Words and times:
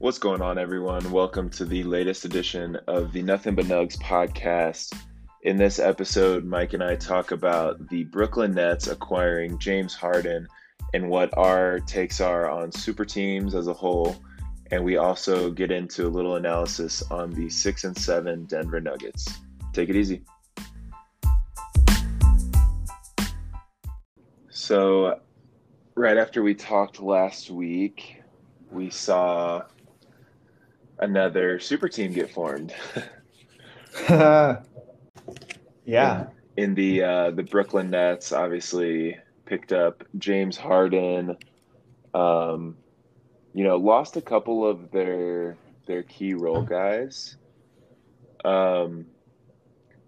What's 0.00 0.18
going 0.18 0.42
on, 0.42 0.58
everyone? 0.58 1.10
Welcome 1.10 1.50
to 1.50 1.64
the 1.64 1.82
latest 1.82 2.24
edition 2.24 2.76
of 2.86 3.12
the 3.12 3.20
Nothing 3.20 3.56
But 3.56 3.64
Nuggs 3.64 3.98
podcast. 3.98 4.96
In 5.42 5.56
this 5.56 5.80
episode, 5.80 6.44
Mike 6.44 6.72
and 6.72 6.84
I 6.84 6.94
talk 6.94 7.32
about 7.32 7.88
the 7.88 8.04
Brooklyn 8.04 8.54
Nets 8.54 8.86
acquiring 8.86 9.58
James 9.58 9.96
Harden 9.96 10.46
and 10.94 11.10
what 11.10 11.36
our 11.36 11.80
takes 11.80 12.20
are 12.20 12.48
on 12.48 12.70
super 12.70 13.04
teams 13.04 13.56
as 13.56 13.66
a 13.66 13.72
whole. 13.72 14.16
And 14.70 14.84
we 14.84 14.98
also 14.98 15.50
get 15.50 15.72
into 15.72 16.06
a 16.06 16.08
little 16.08 16.36
analysis 16.36 17.02
on 17.10 17.32
the 17.32 17.50
six 17.50 17.82
and 17.82 17.98
seven 17.98 18.44
Denver 18.44 18.80
Nuggets. 18.80 19.26
Take 19.72 19.88
it 19.88 19.96
easy. 19.96 20.22
So, 24.48 25.18
right 25.96 26.16
after 26.16 26.44
we 26.44 26.54
talked 26.54 27.02
last 27.02 27.50
week, 27.50 28.22
we 28.70 28.90
saw 28.90 29.64
another 30.98 31.58
super 31.58 31.88
team 31.88 32.12
get 32.12 32.30
formed. 32.30 32.74
yeah. 34.08 34.60
In, 36.56 36.64
in 36.64 36.74
the 36.74 37.02
uh, 37.02 37.30
the 37.30 37.42
Brooklyn 37.42 37.90
Nets, 37.90 38.32
obviously 38.32 39.16
picked 39.46 39.72
up 39.72 40.04
James 40.18 40.56
Harden. 40.56 41.36
Um, 42.14 42.76
you 43.54 43.64
know, 43.64 43.76
lost 43.76 44.16
a 44.16 44.22
couple 44.22 44.66
of 44.66 44.90
their 44.90 45.56
their 45.86 46.02
key 46.02 46.34
role 46.34 46.62
guys. 46.62 47.36
Um, 48.44 49.06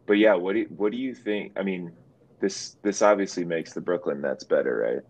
but 0.06 0.18
yeah, 0.18 0.34
what 0.34 0.52
do 0.54 0.60
you, 0.60 0.66
what 0.76 0.92
do 0.92 0.98
you 0.98 1.14
think? 1.14 1.52
I 1.56 1.62
mean, 1.62 1.92
this 2.40 2.76
this 2.82 3.02
obviously 3.02 3.44
makes 3.44 3.72
the 3.72 3.80
Brooklyn 3.80 4.20
Nets 4.20 4.44
better, 4.44 4.76
right? 4.76 5.02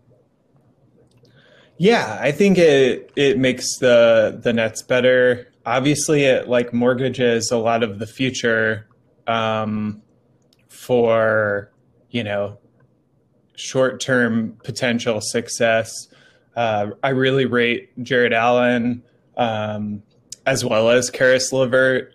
Yeah, 1.77 2.19
I 2.21 2.31
think 2.31 2.57
it 2.57 3.11
it 3.15 3.37
makes 3.37 3.77
the 3.79 4.39
the 4.41 4.53
Nets 4.53 4.81
better. 4.83 5.50
Obviously, 5.65 6.23
it 6.23 6.47
like 6.47 6.73
mortgages 6.73 7.51
a 7.51 7.57
lot 7.57 7.83
of 7.83 7.99
the 7.99 8.07
future 8.07 8.87
um, 9.27 10.01
for 10.67 11.71
you 12.09 12.23
know 12.23 12.57
short 13.55 13.99
term 13.99 14.57
potential 14.63 15.19
success. 15.21 16.07
Uh, 16.55 16.87
I 17.03 17.09
really 17.09 17.45
rate 17.45 17.91
Jarrett 18.03 18.33
Allen 18.33 19.03
um, 19.37 20.03
as 20.45 20.65
well 20.65 20.89
as 20.89 21.09
Caris 21.09 21.51
LeVert. 21.53 22.13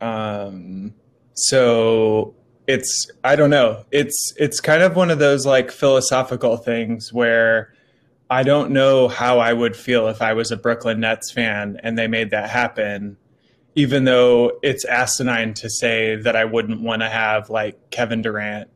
Um, 0.00 0.94
so 1.34 2.34
it's 2.66 3.10
I 3.22 3.36
don't 3.36 3.50
know. 3.50 3.84
It's 3.90 4.32
it's 4.36 4.60
kind 4.60 4.82
of 4.82 4.96
one 4.96 5.10
of 5.10 5.18
those 5.18 5.46
like 5.46 5.70
philosophical 5.70 6.56
things 6.56 7.12
where 7.12 7.72
I 8.28 8.42
don't 8.42 8.72
know 8.72 9.08
how 9.08 9.38
I 9.38 9.52
would 9.52 9.76
feel 9.76 10.08
if 10.08 10.20
I 10.20 10.32
was 10.32 10.50
a 10.50 10.56
Brooklyn 10.56 11.00
Nets 11.00 11.30
fan 11.30 11.78
and 11.82 11.96
they 11.96 12.08
made 12.08 12.30
that 12.30 12.50
happen, 12.50 13.16
even 13.76 14.04
though 14.04 14.58
it's 14.62 14.84
asinine 14.84 15.54
to 15.54 15.70
say 15.70 16.16
that 16.16 16.34
I 16.34 16.44
wouldn't 16.44 16.80
want 16.80 17.02
to 17.02 17.08
have 17.08 17.50
like 17.50 17.90
Kevin 17.90 18.22
Durant, 18.22 18.68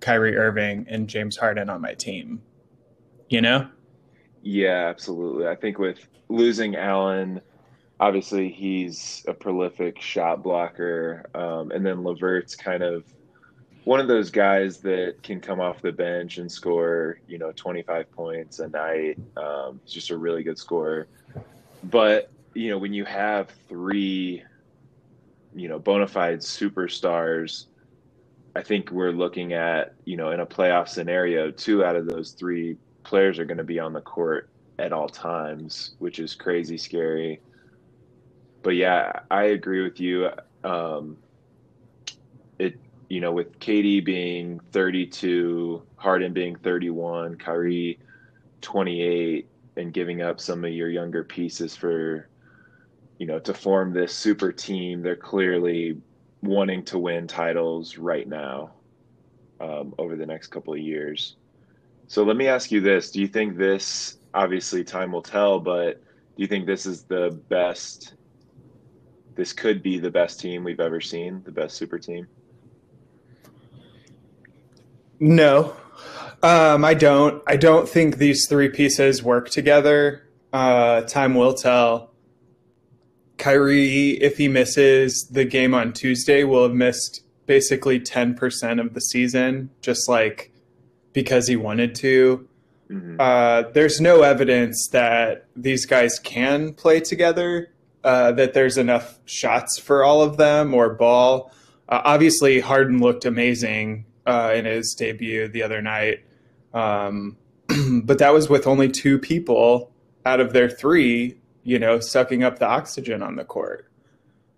Kyrie 0.00 0.36
Irving, 0.36 0.86
and 0.88 1.08
James 1.08 1.36
Harden 1.36 1.70
on 1.70 1.80
my 1.80 1.94
team. 1.94 2.42
You 3.28 3.40
know? 3.40 3.68
Yeah, 4.42 4.88
absolutely. 4.88 5.46
I 5.46 5.54
think 5.54 5.78
with 5.78 5.98
losing 6.28 6.74
Allen, 6.74 7.40
obviously 8.00 8.48
he's 8.48 9.24
a 9.28 9.34
prolific 9.34 10.00
shot 10.00 10.42
blocker. 10.42 11.26
Um, 11.34 11.70
and 11.70 11.86
then 11.86 12.02
LeVert's 12.02 12.56
kind 12.56 12.82
of 12.82 13.04
one 13.84 14.00
of 14.00 14.08
those 14.08 14.30
guys 14.30 14.78
that 14.78 15.22
can 15.22 15.40
come 15.40 15.60
off 15.60 15.80
the 15.80 15.92
bench 15.92 16.38
and 16.38 16.50
score, 16.50 17.18
you 17.26 17.38
know, 17.38 17.52
25 17.52 18.10
points 18.12 18.58
a 18.58 18.68
night. 18.68 19.18
Um, 19.36 19.80
he's 19.84 19.94
just 19.94 20.10
a 20.10 20.16
really 20.16 20.42
good 20.42 20.58
scorer. 20.58 21.08
But, 21.84 22.30
you 22.54 22.70
know, 22.70 22.78
when 22.78 22.92
you 22.92 23.04
have 23.06 23.50
three, 23.68 24.42
you 25.54 25.68
know, 25.68 25.78
bona 25.78 26.06
fide 26.06 26.40
superstars, 26.40 27.66
I 28.54 28.62
think 28.62 28.90
we're 28.90 29.12
looking 29.12 29.54
at, 29.54 29.94
you 30.04 30.16
know, 30.16 30.30
in 30.30 30.40
a 30.40 30.46
playoff 30.46 30.88
scenario, 30.88 31.50
two 31.50 31.84
out 31.84 31.96
of 31.96 32.06
those 32.06 32.32
three 32.32 32.76
players 33.02 33.38
are 33.38 33.44
going 33.44 33.58
to 33.58 33.64
be 33.64 33.78
on 33.78 33.92
the 33.92 34.00
court 34.00 34.50
at 34.78 34.92
all 34.92 35.08
times, 35.08 35.92
which 35.98 36.18
is 36.18 36.34
crazy 36.34 36.76
scary. 36.76 37.40
But 38.62 38.76
yeah, 38.76 39.20
I 39.30 39.44
agree 39.44 39.82
with 39.82 40.00
you. 40.00 40.30
Um, 40.64 41.16
it 42.58 42.78
you 43.10 43.20
know, 43.20 43.32
with 43.32 43.58
KD 43.58 44.04
being 44.04 44.60
32, 44.70 45.82
Harden 45.96 46.32
being 46.32 46.54
31, 46.54 47.36
Kyrie 47.36 47.98
28, 48.60 49.48
and 49.76 49.92
giving 49.92 50.22
up 50.22 50.40
some 50.40 50.64
of 50.64 50.70
your 50.72 50.88
younger 50.88 51.24
pieces 51.24 51.74
for, 51.74 52.28
you 53.18 53.26
know, 53.26 53.40
to 53.40 53.52
form 53.52 53.92
this 53.92 54.14
super 54.14 54.52
team, 54.52 55.02
they're 55.02 55.16
clearly 55.16 56.00
wanting 56.42 56.84
to 56.84 56.98
win 57.00 57.26
titles 57.26 57.98
right 57.98 58.28
now 58.28 58.70
um, 59.60 59.92
over 59.98 60.14
the 60.14 60.24
next 60.24 60.46
couple 60.46 60.72
of 60.72 60.78
years. 60.78 61.34
So 62.06 62.22
let 62.22 62.36
me 62.36 62.46
ask 62.46 62.70
you 62.70 62.80
this: 62.80 63.10
Do 63.10 63.20
you 63.20 63.28
think 63.28 63.56
this? 63.56 64.18
Obviously, 64.34 64.84
time 64.84 65.10
will 65.10 65.22
tell, 65.22 65.58
but 65.58 66.00
do 66.36 66.42
you 66.42 66.46
think 66.46 66.64
this 66.64 66.86
is 66.86 67.02
the 67.02 67.36
best? 67.48 68.14
This 69.34 69.52
could 69.52 69.82
be 69.82 69.98
the 69.98 70.10
best 70.10 70.38
team 70.38 70.62
we've 70.62 70.78
ever 70.78 71.00
seen, 71.00 71.42
the 71.44 71.52
best 71.52 71.76
super 71.76 71.98
team. 71.98 72.28
No, 75.20 75.76
um, 76.42 76.84
I 76.84 76.94
don't. 76.94 77.42
I 77.46 77.56
don't 77.56 77.88
think 77.88 78.16
these 78.16 78.46
three 78.48 78.70
pieces 78.70 79.22
work 79.22 79.50
together. 79.50 80.26
Uh, 80.52 81.02
time 81.02 81.34
will 81.34 81.54
tell. 81.54 82.10
Kyrie, 83.36 84.10
if 84.20 84.38
he 84.38 84.48
misses 84.48 85.28
the 85.30 85.44
game 85.44 85.74
on 85.74 85.92
Tuesday, 85.92 86.44
will 86.44 86.64
have 86.64 86.74
missed 86.74 87.24
basically 87.46 87.98
10% 87.98 88.80
of 88.80 88.94
the 88.94 89.00
season, 89.00 89.70
just 89.80 90.08
like 90.08 90.52
because 91.12 91.48
he 91.48 91.56
wanted 91.56 91.94
to. 91.96 92.46
Mm-hmm. 92.90 93.16
Uh, 93.18 93.62
there's 93.72 94.00
no 94.00 94.22
evidence 94.22 94.88
that 94.92 95.46
these 95.56 95.86
guys 95.86 96.18
can 96.18 96.74
play 96.74 97.00
together, 97.00 97.72
uh, 98.04 98.32
that 98.32 98.52
there's 98.52 98.76
enough 98.76 99.18
shots 99.24 99.78
for 99.78 100.04
all 100.04 100.22
of 100.22 100.36
them 100.36 100.74
or 100.74 100.94
ball. 100.94 101.52
Uh, 101.88 102.00
obviously, 102.04 102.60
Harden 102.60 103.00
looked 103.00 103.24
amazing 103.24 104.04
uh, 104.30 104.52
in 104.54 104.64
his 104.64 104.94
debut 104.94 105.48
the 105.48 105.62
other 105.62 105.82
night. 105.82 106.24
Um, 106.72 107.36
but 108.04 108.18
that 108.18 108.32
was 108.32 108.48
with 108.48 108.66
only 108.66 108.88
two 108.88 109.18
people 109.18 109.90
out 110.24 110.38
of 110.38 110.52
their 110.52 110.70
three, 110.70 111.36
you 111.64 111.80
know, 111.80 111.98
sucking 111.98 112.44
up 112.44 112.60
the 112.60 112.66
oxygen 112.66 113.22
on 113.22 113.34
the 113.34 113.44
court. 113.44 113.90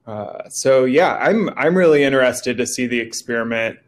Uh, 0.06 0.46
so 0.48 0.84
yeah, 0.84 1.14
I'm 1.14 1.48
I'm 1.56 1.76
really 1.76 2.02
interested 2.02 2.58
to 2.58 2.66
see 2.66 2.86
the 2.86 3.00
experiment. 3.00 3.78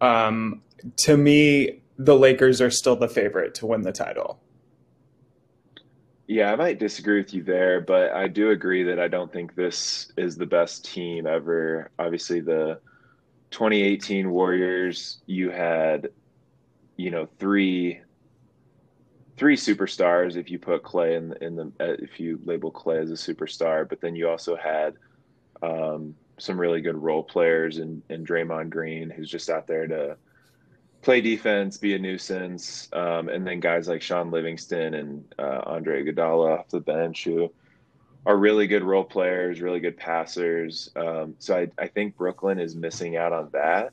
Um, 0.00 0.62
to 0.98 1.16
me, 1.16 1.82
the 1.98 2.16
Lakers 2.16 2.60
are 2.60 2.70
still 2.70 2.96
the 2.96 3.08
favorite 3.08 3.54
to 3.56 3.66
win 3.66 3.82
the 3.82 3.92
title. 3.92 4.40
Yeah, 6.26 6.52
I 6.52 6.56
might 6.56 6.78
disagree 6.78 7.18
with 7.18 7.34
you 7.34 7.42
there, 7.42 7.82
but 7.82 8.12
I 8.12 8.28
do 8.28 8.50
agree 8.50 8.82
that 8.84 8.98
I 8.98 9.08
don't 9.08 9.30
think 9.30 9.56
this 9.56 10.10
is 10.16 10.36
the 10.36 10.46
best 10.46 10.84
team 10.84 11.26
ever. 11.26 11.90
Obviously, 11.98 12.40
the 12.40 12.80
2018 13.54 14.30
Warriors, 14.32 15.22
you 15.26 15.48
had, 15.48 16.08
you 16.96 17.10
know, 17.12 17.28
three 17.38 18.00
three 19.36 19.56
superstars 19.56 20.36
if 20.36 20.50
you 20.50 20.58
put 20.58 20.82
Clay 20.82 21.14
in 21.14 21.28
the, 21.28 21.44
in 21.44 21.56
the 21.56 21.72
uh, 21.80 21.96
if 22.00 22.18
you 22.18 22.40
label 22.44 22.72
Clay 22.72 22.98
as 22.98 23.12
a 23.12 23.14
superstar, 23.14 23.88
but 23.88 24.00
then 24.00 24.16
you 24.16 24.28
also 24.28 24.56
had 24.56 24.94
um, 25.62 26.16
some 26.38 26.60
really 26.60 26.80
good 26.80 27.00
role 27.00 27.22
players 27.22 27.78
and 27.78 28.02
and 28.10 28.26
Draymond 28.26 28.70
Green, 28.70 29.08
who's 29.08 29.30
just 29.30 29.48
out 29.48 29.68
there 29.68 29.86
to 29.86 30.16
play 31.02 31.20
defense, 31.20 31.76
be 31.78 31.94
a 31.94 31.98
nuisance, 31.98 32.88
um, 32.92 33.28
and 33.28 33.46
then 33.46 33.60
guys 33.60 33.86
like 33.86 34.02
Shaun 34.02 34.32
Livingston 34.32 34.94
and 34.94 35.24
uh, 35.38 35.60
Andre 35.64 36.02
Iguodala 36.02 36.58
off 36.58 36.68
the 36.70 36.80
bench 36.80 37.22
who 37.22 37.52
are 38.26 38.36
really 38.36 38.66
good 38.66 38.82
role 38.82 39.04
players, 39.04 39.60
really 39.60 39.80
good 39.80 39.96
passers. 39.96 40.90
Um, 40.96 41.34
so 41.38 41.56
I, 41.56 41.68
I 41.78 41.88
think 41.88 42.16
Brooklyn 42.16 42.58
is 42.58 42.74
missing 42.74 43.16
out 43.16 43.32
on 43.32 43.50
that. 43.52 43.92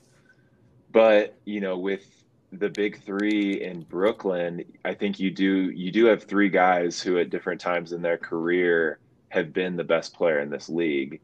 But 0.91 1.35
you 1.45 1.61
know, 1.61 1.77
with 1.77 2.05
the 2.51 2.69
big 2.69 3.03
three 3.03 3.61
in 3.61 3.83
Brooklyn, 3.83 4.63
I 4.83 4.93
think 4.93 5.19
you 5.19 5.31
do 5.31 5.69
you 5.71 5.91
do 5.91 6.05
have 6.05 6.23
three 6.23 6.49
guys 6.49 7.01
who 7.01 7.17
at 7.17 7.29
different 7.29 7.61
times 7.61 7.93
in 7.93 8.01
their 8.01 8.17
career 8.17 8.99
have 9.29 9.53
been 9.53 9.77
the 9.77 9.83
best 9.83 10.13
player 10.13 10.39
in 10.39 10.49
this 10.49 10.69
league. 10.69 11.21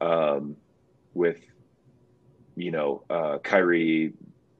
Um, 0.00 0.56
with 1.14 1.40
you 2.56 2.70
know 2.70 3.02
uh, 3.10 3.38
Kyrie 3.38 4.12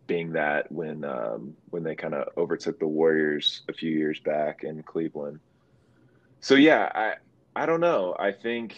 being 0.06 0.32
that 0.32 0.70
when 0.72 1.04
um, 1.04 1.56
when 1.70 1.82
they 1.84 1.94
kind 1.94 2.14
of 2.14 2.28
overtook 2.36 2.78
the 2.80 2.86
Warriors 2.86 3.62
a 3.68 3.72
few 3.72 3.90
years 3.90 4.18
back 4.20 4.64
in 4.64 4.82
Cleveland. 4.82 5.38
So 6.40 6.54
yeah, 6.56 6.90
I 6.94 7.14
I 7.54 7.66
don't 7.66 7.80
know. 7.80 8.16
I 8.18 8.32
think 8.32 8.76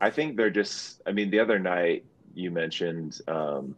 I 0.00 0.10
think 0.10 0.36
they're 0.36 0.50
just 0.50 1.00
I 1.06 1.12
mean 1.12 1.30
the 1.30 1.40
other 1.40 1.58
night 1.58 2.04
you 2.34 2.50
mentioned 2.50 3.20
um, 3.28 3.76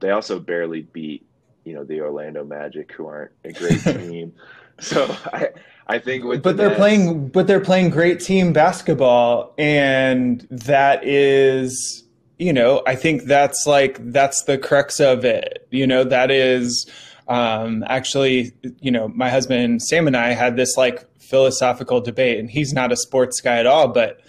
they 0.00 0.10
also 0.10 0.38
barely 0.38 0.82
beat 0.82 1.26
you 1.64 1.74
know 1.74 1.84
the 1.84 2.00
Orlando 2.00 2.44
Magic, 2.44 2.92
who 2.92 3.06
aren't 3.06 3.32
a 3.44 3.52
great 3.52 3.80
team. 3.84 4.32
so 4.80 5.04
I 5.32 5.50
I 5.86 5.98
think 5.98 6.24
with 6.24 6.42
but 6.42 6.56
the 6.56 6.62
they're 6.62 6.68
Nets, 6.68 6.78
playing 6.78 7.28
but 7.28 7.46
they're 7.46 7.60
playing 7.60 7.90
great 7.90 8.20
team 8.20 8.52
basketball, 8.52 9.54
and 9.58 10.46
that 10.50 11.04
is 11.04 12.04
you 12.38 12.52
know 12.52 12.82
I 12.86 12.94
think 12.96 13.24
that's 13.24 13.66
like 13.66 13.98
that's 14.12 14.44
the 14.44 14.58
crux 14.58 15.00
of 15.00 15.24
it. 15.24 15.66
You 15.70 15.86
know 15.86 16.04
that 16.04 16.30
is. 16.30 16.90
Um, 17.28 17.84
actually, 17.86 18.52
you 18.80 18.90
know, 18.90 19.06
my 19.06 19.30
husband 19.30 19.82
Sam 19.82 20.08
and 20.08 20.16
I 20.16 20.32
had 20.32 20.56
this 20.56 20.76
like 20.76 21.08
philosophical 21.30 22.00
debate, 22.00 22.38
and 22.38 22.50
he's 22.50 22.72
not 22.72 22.92
a 22.92 22.96
sports 22.96 23.40
guy 23.40 23.58
at 23.58 23.66
all. 23.66 23.88
But 23.88 24.20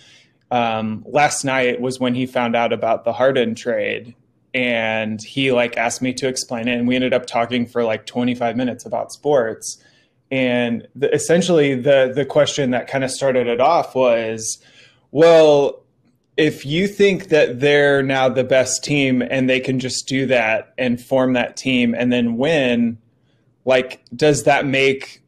um, 0.52 1.04
last 1.08 1.44
night 1.44 1.82
was 1.82 2.00
when 2.00 2.14
he 2.14 2.26
found 2.26 2.56
out 2.56 2.72
about 2.72 3.04
the 3.04 3.14
Harden 3.14 3.56
trade, 3.56 4.16
and 4.54 5.22
he 5.22 5.52
like 5.52 5.78
asked 5.78 6.02
me 6.02 6.14
to 6.14 6.28
explain 6.28 6.68
it, 6.68 6.78
and 6.78 6.88
we 6.88 6.96
ended 6.96 7.14
up 7.14 7.26
talking 7.26 7.66
for 7.66 7.84
like 7.84 8.06
25 8.06 8.56
minutes 8.56 8.86
about 8.86 9.12
sports. 9.12 9.84
And 10.30 10.88
the, 10.96 11.14
essentially, 11.14 11.76
the 11.76 12.12
the 12.16 12.26
question 12.26 12.72
that 12.72 12.88
kind 12.88 13.04
of 13.04 13.12
started 13.12 13.48
it 13.48 13.60
off 13.60 13.96
was, 13.96 14.64
well, 15.12 15.82
if 16.38 16.66
you 16.66 16.88
think 16.88 17.30
that 17.30 17.60
they're 17.60 18.02
now 18.02 18.30
the 18.30 18.44
best 18.44 18.84
team 18.84 19.22
and 19.22 19.50
they 19.50 19.60
can 19.60 19.80
just 19.80 20.08
do 20.08 20.26
that 20.28 20.74
and 20.78 21.02
form 21.02 21.34
that 21.34 21.58
team 21.58 21.94
and 21.94 22.12
then 22.12 22.38
win, 22.38 22.98
like, 23.66 24.02
does 24.16 24.44
that 24.44 24.66
make 24.66 25.21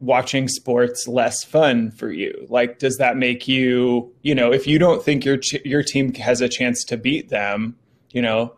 watching 0.00 0.48
sports 0.48 1.08
less 1.08 1.44
fun 1.44 1.90
for 1.90 2.10
you? 2.10 2.46
Like, 2.48 2.78
does 2.78 2.96
that 2.98 3.16
make 3.16 3.48
you, 3.48 4.12
you 4.22 4.34
know, 4.34 4.52
if 4.52 4.66
you 4.66 4.78
don't 4.78 5.02
think 5.02 5.24
your 5.24 5.36
ch- 5.36 5.64
your 5.64 5.82
team 5.82 6.14
has 6.14 6.40
a 6.40 6.48
chance 6.48 6.84
to 6.84 6.96
beat 6.96 7.28
them, 7.28 7.76
you 8.10 8.22
know, 8.22 8.54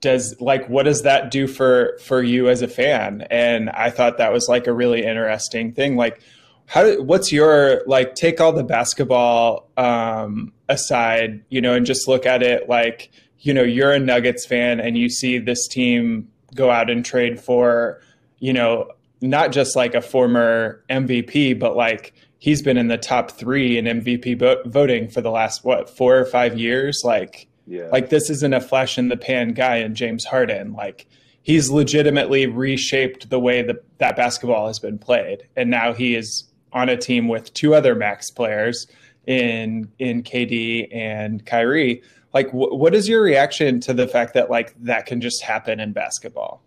does 0.00 0.36
like 0.40 0.68
what 0.68 0.84
does 0.84 1.02
that 1.02 1.30
do 1.30 1.46
for 1.46 1.98
for 2.00 2.22
you 2.22 2.48
as 2.48 2.62
a 2.62 2.68
fan? 2.68 3.26
And 3.30 3.70
I 3.70 3.90
thought 3.90 4.18
that 4.18 4.32
was 4.32 4.48
like 4.48 4.66
a 4.66 4.72
really 4.72 5.04
interesting 5.04 5.72
thing. 5.72 5.96
Like, 5.96 6.20
how 6.66 7.00
what's 7.02 7.32
your 7.32 7.82
like 7.86 8.14
take 8.14 8.40
all 8.40 8.52
the 8.52 8.64
basketball 8.64 9.68
um, 9.76 10.52
aside, 10.68 11.44
you 11.48 11.60
know, 11.60 11.74
and 11.74 11.86
just 11.86 12.08
look 12.08 12.26
at 12.26 12.42
it 12.42 12.68
like 12.68 13.10
you 13.40 13.52
know 13.52 13.62
you're 13.62 13.92
a 13.92 13.98
Nuggets 13.98 14.46
fan 14.46 14.80
and 14.80 14.96
you 14.96 15.08
see 15.08 15.38
this 15.38 15.66
team 15.68 16.28
go 16.54 16.70
out 16.70 16.90
and 16.90 17.04
trade 17.04 17.40
for 17.40 18.00
you 18.38 18.52
know 18.52 18.88
not 19.22 19.52
just 19.52 19.76
like 19.76 19.94
a 19.94 20.02
former 20.02 20.82
MVP, 20.90 21.58
but 21.58 21.76
like 21.76 22.12
he's 22.38 22.60
been 22.62 22.76
in 22.76 22.88
the 22.88 22.98
top 22.98 23.30
three 23.30 23.78
in 23.78 23.84
MVP 23.86 24.38
vo- 24.38 24.62
voting 24.66 25.08
for 25.08 25.20
the 25.20 25.30
last 25.30 25.64
what 25.64 25.88
four 25.88 26.18
or 26.18 26.24
five 26.24 26.58
years. 26.58 27.02
Like, 27.04 27.46
Yeah. 27.66 27.88
like 27.92 28.08
this 28.10 28.28
isn't 28.30 28.52
a 28.52 28.60
flash 28.60 28.98
in 28.98 29.08
the 29.08 29.16
pan 29.16 29.52
guy 29.52 29.76
in 29.76 29.94
James 29.94 30.24
Harden. 30.24 30.72
Like 30.72 31.06
he's 31.42 31.70
legitimately 31.70 32.46
reshaped 32.46 33.30
the 33.30 33.38
way 33.40 33.62
that 33.62 33.76
that 33.98 34.16
basketball 34.16 34.66
has 34.66 34.78
been 34.78 34.98
played, 34.98 35.44
and 35.56 35.70
now 35.70 35.92
he 35.92 36.14
is 36.16 36.44
on 36.72 36.88
a 36.88 36.96
team 36.96 37.28
with 37.28 37.52
two 37.54 37.74
other 37.74 37.94
max 37.94 38.30
players 38.30 38.86
in 39.26 39.88
in 39.98 40.22
KD 40.22 40.88
and 40.92 41.44
Kyrie. 41.46 42.02
Like, 42.34 42.48
wh- 42.50 42.72
what 42.72 42.94
is 42.94 43.08
your 43.08 43.22
reaction 43.22 43.78
to 43.80 43.92
the 43.92 44.08
fact 44.08 44.34
that 44.34 44.50
like 44.50 44.74
that 44.82 45.06
can 45.06 45.20
just 45.20 45.42
happen 45.42 45.78
in 45.80 45.92
basketball? 45.92 46.62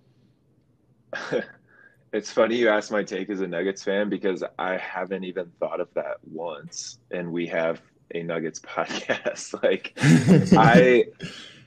It's 2.16 2.32
funny 2.32 2.56
you 2.56 2.70
asked 2.70 2.94
my 2.94 3.04
take 3.04 3.30
as 3.30 3.42
a 3.42 3.48
Nuggets 3.48 3.84
fan 3.84 4.08
because 4.08 4.42
I 4.58 4.78
haven't 4.78 5.26
even 5.26 5.52
thought 5.60 5.82
of 5.82 5.94
that 5.96 6.16
once, 6.24 6.98
and 7.12 7.34
we 7.34 7.46
have 7.48 7.82
a 8.14 8.24
Nuggets 8.24 8.60
podcast. 8.62 9.62
like 9.64 9.92
I, 10.58 11.08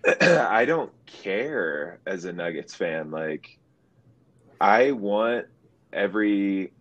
I 0.49 0.65
don't 0.65 0.91
care 1.05 1.99
as 2.07 2.25
a 2.25 2.33
Nuggets 2.33 2.75
fan. 2.75 3.11
Like 3.11 3.59
I 4.59 4.93
want 4.93 5.49
every 5.93 6.73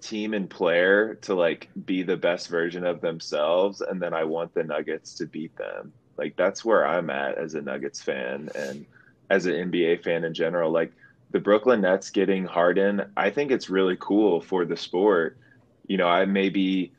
team 0.00 0.32
and 0.32 0.48
player 0.48 1.16
to 1.22 1.34
like 1.34 1.70
be 1.84 2.04
the 2.04 2.16
best 2.16 2.46
version 2.46 2.86
of 2.86 3.00
themselves, 3.00 3.80
and 3.80 4.00
then 4.00 4.14
I 4.14 4.22
want 4.22 4.54
the 4.54 4.62
Nuggets 4.62 5.14
to 5.14 5.26
beat 5.26 5.56
them. 5.56 5.92
Like 6.16 6.36
that's 6.36 6.64
where 6.64 6.86
I'm 6.86 7.10
at 7.10 7.38
as 7.38 7.56
a 7.56 7.60
Nuggets 7.60 8.00
fan 8.00 8.50
and 8.54 8.86
as 9.30 9.46
an 9.46 9.54
NBA 9.54 10.04
fan 10.04 10.22
in 10.22 10.32
general. 10.32 10.70
Like 10.70 10.92
the 11.30 11.40
Brooklyn 11.40 11.82
Nets 11.82 12.10
getting 12.10 12.44
Harden, 12.44 13.02
I 13.16 13.30
think 13.30 13.50
it's 13.50 13.68
really 13.68 13.96
cool 14.00 14.40
for 14.40 14.64
the 14.64 14.76
sport. 14.76 15.38
You 15.86 15.96
know, 15.96 16.08
I 16.08 16.24
maybe, 16.24 16.92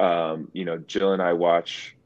um, 0.00 0.50
you 0.52 0.64
know, 0.64 0.78
Jill 0.78 1.12
and 1.12 1.22
I 1.22 1.32
watch 1.32 1.96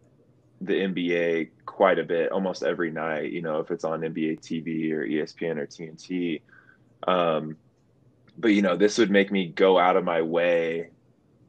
the 0.60 0.74
NBA 0.74 1.50
quite 1.66 1.98
a 1.98 2.04
bit, 2.04 2.30
almost 2.32 2.62
every 2.62 2.90
night. 2.90 3.32
You 3.32 3.42
know, 3.42 3.60
if 3.60 3.70
it's 3.70 3.84
on 3.84 4.00
NBA 4.00 4.40
TV 4.40 4.92
or 4.92 5.06
ESPN 5.06 5.58
or 5.58 5.66
TNT. 5.66 6.42
Um, 7.06 7.56
but 8.38 8.48
you 8.48 8.62
know, 8.62 8.76
this 8.76 8.98
would 8.98 9.10
make 9.10 9.30
me 9.32 9.48
go 9.48 9.78
out 9.78 9.96
of 9.96 10.04
my 10.04 10.22
way 10.22 10.90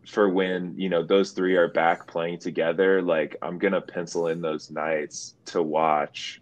for 0.07 0.27
when 0.27 0.77
you 0.77 0.89
know 0.89 1.01
those 1.01 1.31
three 1.31 1.56
are 1.56 1.68
back 1.68 2.07
playing 2.07 2.39
together. 2.39 3.01
Like 3.01 3.36
I'm 3.41 3.57
gonna 3.57 3.81
pencil 3.81 4.27
in 4.27 4.41
those 4.41 4.71
nights 4.71 5.36
to 5.45 5.62
watch. 5.62 6.41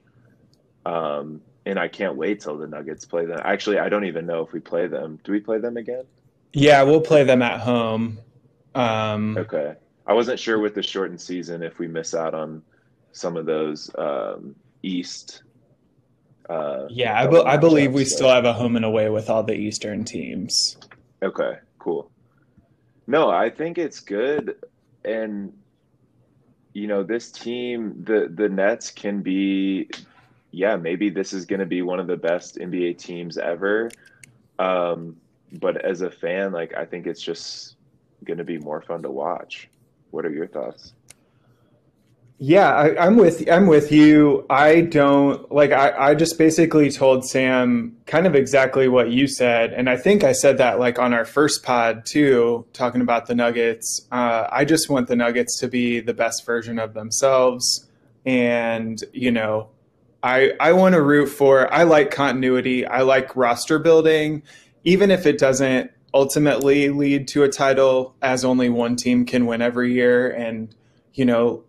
Um, 0.85 1.41
and 1.65 1.77
I 1.79 1.87
can't 1.87 2.15
wait 2.15 2.41
till 2.41 2.57
the 2.57 2.67
Nuggets 2.67 3.05
play 3.05 3.25
them. 3.25 3.39
Actually, 3.43 3.79
I 3.79 3.89
don't 3.89 4.05
even 4.05 4.25
know 4.25 4.41
if 4.41 4.51
we 4.51 4.59
play 4.59 4.87
them. 4.87 5.19
Do 5.23 5.31
we 5.31 5.39
play 5.39 5.59
them 5.59 5.77
again? 5.77 6.03
Yeah, 6.53 6.83
we'll 6.83 7.01
play 7.01 7.23
them 7.23 7.41
at 7.41 7.59
home. 7.59 8.19
Um, 8.75 9.37
Okay. 9.37 9.75
I 10.07 10.13
wasn't 10.13 10.39
sure 10.39 10.59
with 10.59 10.73
the 10.75 10.81
shortened 10.83 11.21
season 11.21 11.61
if 11.63 11.77
we 11.79 11.87
miss 11.87 12.13
out 12.15 12.33
on 12.33 12.63
some 13.11 13.37
of 13.37 13.45
those 13.45 13.89
um, 13.97 14.55
East. 14.83 15.43
Uh, 16.49 16.87
yeah, 16.89 17.17
I, 17.21 17.27
be- 17.27 17.43
I 17.45 17.55
believe 17.57 17.93
we 17.93 18.01
but- 18.03 18.09
still 18.09 18.29
have 18.29 18.45
a 18.45 18.53
home 18.53 18.75
and 18.75 18.83
away 18.83 19.09
with 19.09 19.29
all 19.29 19.43
the 19.43 19.53
Eastern 19.53 20.03
teams. 20.03 20.77
Okay, 21.23 21.59
cool. 21.79 22.09
No, 23.07 23.29
I 23.29 23.49
think 23.49 23.77
it's 23.77 23.99
good, 23.99 24.55
and 25.05 25.53
you 26.73 26.87
know 26.87 27.03
this 27.03 27.31
team, 27.31 28.03
the 28.03 28.31
the 28.33 28.49
Nets 28.49 28.89
can 28.89 29.21
be, 29.21 29.89
yeah, 30.51 30.75
maybe 30.75 31.09
this 31.09 31.33
is 31.33 31.45
going 31.45 31.59
to 31.59 31.65
be 31.65 31.81
one 31.81 31.99
of 31.99 32.07
the 32.07 32.17
best 32.17 32.57
NBA 32.57 32.97
teams 32.97 33.37
ever. 33.37 33.89
Um, 34.59 35.17
but 35.53 35.83
as 35.83 36.01
a 36.01 36.11
fan, 36.11 36.51
like 36.51 36.75
I 36.75 36.85
think 36.85 37.07
it's 37.07 37.21
just 37.21 37.75
going 38.23 38.37
to 38.37 38.43
be 38.43 38.57
more 38.57 38.81
fun 38.81 39.01
to 39.03 39.09
watch. 39.09 39.69
What 40.11 40.25
are 40.25 40.29
your 40.31 40.47
thoughts? 40.47 40.93
Yeah, 42.43 42.73
I, 42.73 43.05
I'm 43.05 43.17
with 43.17 43.47
I'm 43.51 43.67
with 43.67 43.91
you. 43.91 44.47
I 44.49 44.81
don't 44.81 45.51
like. 45.51 45.71
I, 45.71 45.91
I 45.91 46.15
just 46.15 46.39
basically 46.39 46.89
told 46.89 47.23
Sam 47.23 47.95
kind 48.07 48.25
of 48.25 48.33
exactly 48.33 48.87
what 48.87 49.11
you 49.11 49.27
said, 49.27 49.73
and 49.73 49.87
I 49.87 49.95
think 49.95 50.23
I 50.23 50.31
said 50.31 50.57
that 50.57 50.79
like 50.79 50.97
on 50.97 51.13
our 51.13 51.23
first 51.23 51.61
pod 51.61 52.03
too, 52.03 52.65
talking 52.73 53.01
about 53.01 53.27
the 53.27 53.35
Nuggets. 53.35 54.07
Uh, 54.11 54.47
I 54.51 54.65
just 54.65 54.89
want 54.89 55.07
the 55.07 55.15
Nuggets 55.15 55.59
to 55.59 55.67
be 55.67 55.99
the 55.99 56.15
best 56.15 56.43
version 56.43 56.79
of 56.79 56.95
themselves, 56.95 57.87
and 58.25 58.99
you 59.13 59.29
know, 59.29 59.69
I 60.23 60.53
I 60.59 60.73
want 60.73 60.93
to 60.93 61.01
root 61.01 61.27
for. 61.27 61.71
I 61.73 61.83
like 61.83 62.11
continuity. 62.11 62.85
I 62.85 63.01
like 63.01 63.35
roster 63.35 63.79
building, 63.79 64.43
even 64.83 65.11
if 65.11 65.25
it 65.25 65.37
doesn't 65.37 65.91
ultimately 66.13 66.89
lead 66.89 67.27
to 67.29 67.43
a 67.43 67.49
title, 67.49 68.15
as 68.21 68.43
only 68.43 68.69
one 68.69 68.95
team 68.95 69.25
can 69.25 69.45
win 69.45 69.61
every 69.61 69.93
year, 69.93 70.29
and 70.31 70.73
you 71.13 71.25
know 71.25 71.63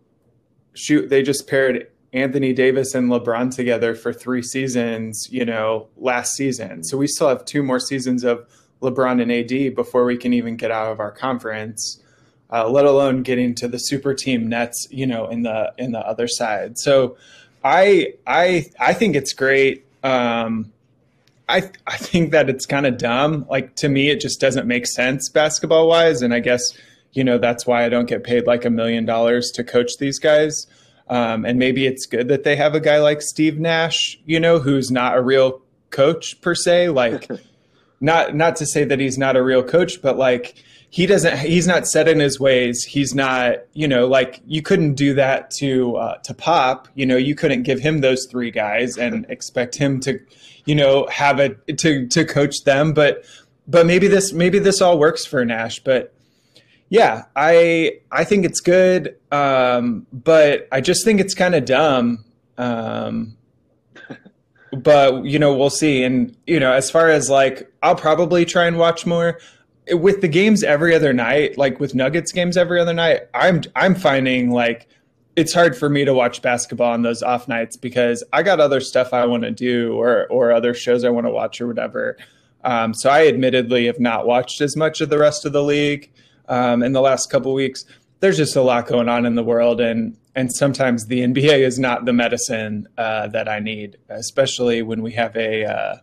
shoot, 0.74 1.08
they 1.08 1.22
just 1.22 1.48
paired 1.48 1.88
Anthony 2.12 2.52
Davis 2.52 2.94
and 2.94 3.10
LeBron 3.10 3.54
together 3.54 3.94
for 3.94 4.12
three 4.12 4.42
seasons, 4.42 5.28
you 5.30 5.44
know, 5.44 5.88
last 5.96 6.34
season. 6.34 6.84
So 6.84 6.98
we 6.98 7.06
still 7.06 7.28
have 7.28 7.44
two 7.44 7.62
more 7.62 7.80
seasons 7.80 8.24
of 8.24 8.46
LeBron 8.82 9.22
and 9.22 9.32
AD 9.32 9.74
before 9.74 10.04
we 10.04 10.16
can 10.16 10.32
even 10.32 10.56
get 10.56 10.70
out 10.70 10.92
of 10.92 11.00
our 11.00 11.10
conference, 11.10 12.02
uh, 12.50 12.68
let 12.68 12.84
alone 12.84 13.22
getting 13.22 13.54
to 13.56 13.68
the 13.68 13.78
super 13.78 14.12
team 14.12 14.48
Nets, 14.48 14.86
you 14.90 15.06
know, 15.06 15.28
in 15.28 15.42
the 15.42 15.72
in 15.78 15.92
the 15.92 16.00
other 16.00 16.28
side. 16.28 16.78
So 16.78 17.16
I 17.64 18.14
I 18.26 18.66
I 18.80 18.92
think 18.92 19.16
it's 19.16 19.32
great. 19.32 19.84
Um, 20.02 20.72
I 21.48 21.70
I 21.86 21.96
think 21.96 22.32
that 22.32 22.48
it's 22.48 22.66
kind 22.66 22.86
of 22.86 22.98
dumb. 22.98 23.46
Like 23.48 23.76
to 23.76 23.88
me, 23.88 24.10
it 24.10 24.20
just 24.20 24.40
doesn't 24.40 24.66
make 24.66 24.86
sense 24.86 25.28
basketball 25.28 25.88
wise, 25.88 26.22
and 26.22 26.34
I 26.34 26.40
guess 26.40 26.76
you 27.12 27.24
know 27.24 27.38
that's 27.38 27.66
why 27.66 27.84
I 27.84 27.88
don't 27.88 28.06
get 28.06 28.24
paid 28.24 28.46
like 28.46 28.64
a 28.64 28.70
million 28.70 29.04
dollars 29.04 29.50
to 29.52 29.64
coach 29.64 29.92
these 29.98 30.18
guys. 30.18 30.66
Um, 31.08 31.44
and 31.44 31.58
maybe 31.58 31.86
it's 31.86 32.06
good 32.06 32.28
that 32.28 32.44
they 32.44 32.56
have 32.56 32.74
a 32.74 32.80
guy 32.80 32.98
like 32.98 33.20
Steve 33.20 33.58
Nash, 33.58 34.18
you 34.24 34.40
know, 34.40 34.58
who's 34.58 34.90
not 34.90 35.16
a 35.16 35.20
real 35.20 35.60
coach 35.90 36.40
per 36.40 36.54
se. 36.54 36.88
Like, 36.88 37.28
not 38.00 38.34
not 38.34 38.56
to 38.56 38.66
say 38.66 38.84
that 38.84 38.98
he's 38.98 39.18
not 39.18 39.36
a 39.36 39.42
real 39.42 39.62
coach, 39.62 40.00
but 40.00 40.16
like 40.16 40.54
he 40.92 41.06
doesn't, 41.06 41.38
he's 41.38 41.66
not 41.66 41.86
set 41.86 42.06
in 42.06 42.20
his 42.20 42.38
ways. 42.38 42.84
He's 42.84 43.14
not, 43.14 43.60
you 43.72 43.88
know, 43.88 44.06
like 44.06 44.42
you 44.46 44.60
couldn't 44.60 44.92
do 44.92 45.14
that 45.14 45.50
to 45.52 45.96
uh, 45.96 46.18
to 46.18 46.34
Pop. 46.34 46.86
You 46.94 47.06
know, 47.06 47.16
you 47.16 47.34
couldn't 47.34 47.62
give 47.62 47.80
him 47.80 48.02
those 48.02 48.26
three 48.30 48.50
guys 48.50 48.98
and 48.98 49.24
expect 49.30 49.74
him 49.74 50.00
to, 50.00 50.20
you 50.66 50.74
know, 50.74 51.06
have 51.10 51.40
a 51.40 51.54
to 51.72 52.06
to 52.08 52.26
coach 52.26 52.64
them. 52.64 52.92
But 52.92 53.24
but 53.66 53.86
maybe 53.86 54.06
this 54.06 54.34
maybe 54.34 54.58
this 54.58 54.82
all 54.82 54.98
works 54.98 55.24
for 55.24 55.42
Nash, 55.46 55.78
but 55.78 56.12
yeah, 56.90 57.22
I 57.34 58.00
I 58.10 58.24
think 58.24 58.44
it's 58.44 58.60
good, 58.60 59.16
um, 59.30 60.06
but 60.12 60.68
I 60.70 60.82
just 60.82 61.06
think 61.06 61.20
it's 61.20 61.32
kind 61.32 61.54
of 61.54 61.64
dumb. 61.64 62.22
Um, 62.58 63.38
but 64.76 65.24
you 65.24 65.38
know 65.38 65.56
we'll 65.56 65.70
see. 65.70 66.04
And 66.04 66.36
you 66.46 66.60
know, 66.60 66.70
as 66.70 66.90
far 66.90 67.08
as 67.08 67.30
like, 67.30 67.72
I'll 67.82 67.96
probably 67.96 68.44
try 68.44 68.66
and 68.66 68.76
watch 68.76 69.06
more 69.06 69.38
with 69.90 70.20
the 70.20 70.28
games 70.28 70.62
every 70.62 70.94
other 70.94 71.12
night. 71.12 71.58
Like 71.58 71.80
with 71.80 71.94
Nuggets 71.94 72.32
games 72.32 72.56
every 72.56 72.80
other 72.80 72.94
night, 72.94 73.22
I'm 73.34 73.62
I'm 73.74 73.94
finding 73.94 74.50
like 74.50 74.88
it's 75.34 75.54
hard 75.54 75.76
for 75.76 75.88
me 75.88 76.04
to 76.04 76.12
watch 76.12 76.42
basketball 76.42 76.92
on 76.92 77.02
those 77.02 77.22
off 77.22 77.48
nights 77.48 77.76
because 77.76 78.22
I 78.32 78.42
got 78.42 78.60
other 78.60 78.80
stuff 78.80 79.12
I 79.12 79.24
want 79.26 79.44
to 79.44 79.50
do 79.50 79.94
or 79.94 80.26
or 80.28 80.52
other 80.52 80.74
shows 80.74 81.04
I 81.04 81.10
want 81.10 81.26
to 81.26 81.30
watch 81.30 81.60
or 81.60 81.66
whatever. 81.66 82.16
Um, 82.64 82.94
so 82.94 83.10
I 83.10 83.26
admittedly 83.26 83.86
have 83.86 83.98
not 83.98 84.26
watched 84.26 84.60
as 84.60 84.76
much 84.76 85.00
of 85.00 85.10
the 85.10 85.18
rest 85.18 85.44
of 85.44 85.52
the 85.52 85.64
league 85.64 86.12
um, 86.48 86.82
in 86.82 86.92
the 86.92 87.00
last 87.00 87.30
couple 87.30 87.52
weeks. 87.54 87.84
There's 88.20 88.36
just 88.36 88.54
a 88.54 88.62
lot 88.62 88.86
going 88.86 89.08
on 89.08 89.26
in 89.26 89.34
the 89.34 89.42
world, 89.42 89.80
and 89.80 90.16
and 90.34 90.52
sometimes 90.52 91.06
the 91.06 91.20
NBA 91.26 91.58
is 91.60 91.78
not 91.78 92.04
the 92.04 92.12
medicine 92.12 92.86
uh, 92.98 93.28
that 93.28 93.48
I 93.48 93.58
need, 93.58 93.96
especially 94.08 94.82
when 94.82 95.02
we 95.02 95.12
have 95.12 95.34
a 95.36 95.64
uh, 95.64 95.96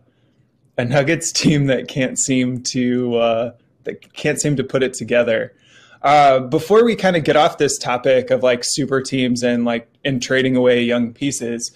a 0.76 0.84
Nuggets 0.84 1.32
team 1.40 1.66
that 1.66 1.88
can't 1.88 2.18
seem 2.18 2.62
to 2.72 3.16
uh, 3.16 3.52
that 3.90 4.12
can't 4.12 4.40
seem 4.40 4.56
to 4.56 4.64
put 4.64 4.82
it 4.82 4.94
together. 4.94 5.54
Uh, 6.02 6.40
before 6.40 6.84
we 6.84 6.96
kind 6.96 7.16
of 7.16 7.24
get 7.24 7.36
off 7.36 7.58
this 7.58 7.76
topic 7.76 8.30
of 8.30 8.42
like 8.42 8.60
super 8.62 9.02
teams 9.02 9.42
and 9.42 9.64
like 9.64 9.88
and 10.04 10.22
trading 10.22 10.56
away 10.56 10.82
young 10.82 11.12
pieces, 11.12 11.70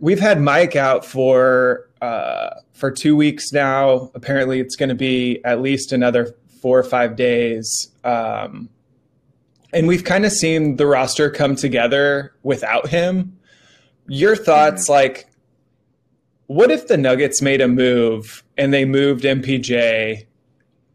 we've 0.00 0.20
had 0.20 0.40
Mike 0.40 0.76
out 0.76 1.04
for 1.04 1.88
uh, 2.00 2.50
for 2.72 2.90
two 2.90 3.16
weeks 3.16 3.52
now. 3.52 4.10
Apparently, 4.14 4.60
it's 4.60 4.76
going 4.76 4.88
to 4.88 4.94
be 4.94 5.44
at 5.44 5.60
least 5.60 5.92
another 5.92 6.34
four 6.62 6.78
or 6.78 6.84
five 6.84 7.16
days. 7.16 7.90
Um, 8.04 8.70
and 9.72 9.86
we've 9.86 10.04
kind 10.04 10.24
of 10.24 10.32
seen 10.32 10.76
the 10.76 10.86
roster 10.86 11.30
come 11.30 11.54
together 11.54 12.32
without 12.42 12.88
him. 12.88 13.38
Your 14.06 14.34
thoughts, 14.36 14.84
mm-hmm. 14.84 14.92
like, 14.92 15.26
what 16.46 16.70
if 16.70 16.88
the 16.88 16.96
Nuggets 16.96 17.42
made 17.42 17.60
a 17.60 17.68
move 17.68 18.42
and 18.56 18.72
they 18.72 18.86
moved 18.86 19.24
MPJ? 19.24 20.27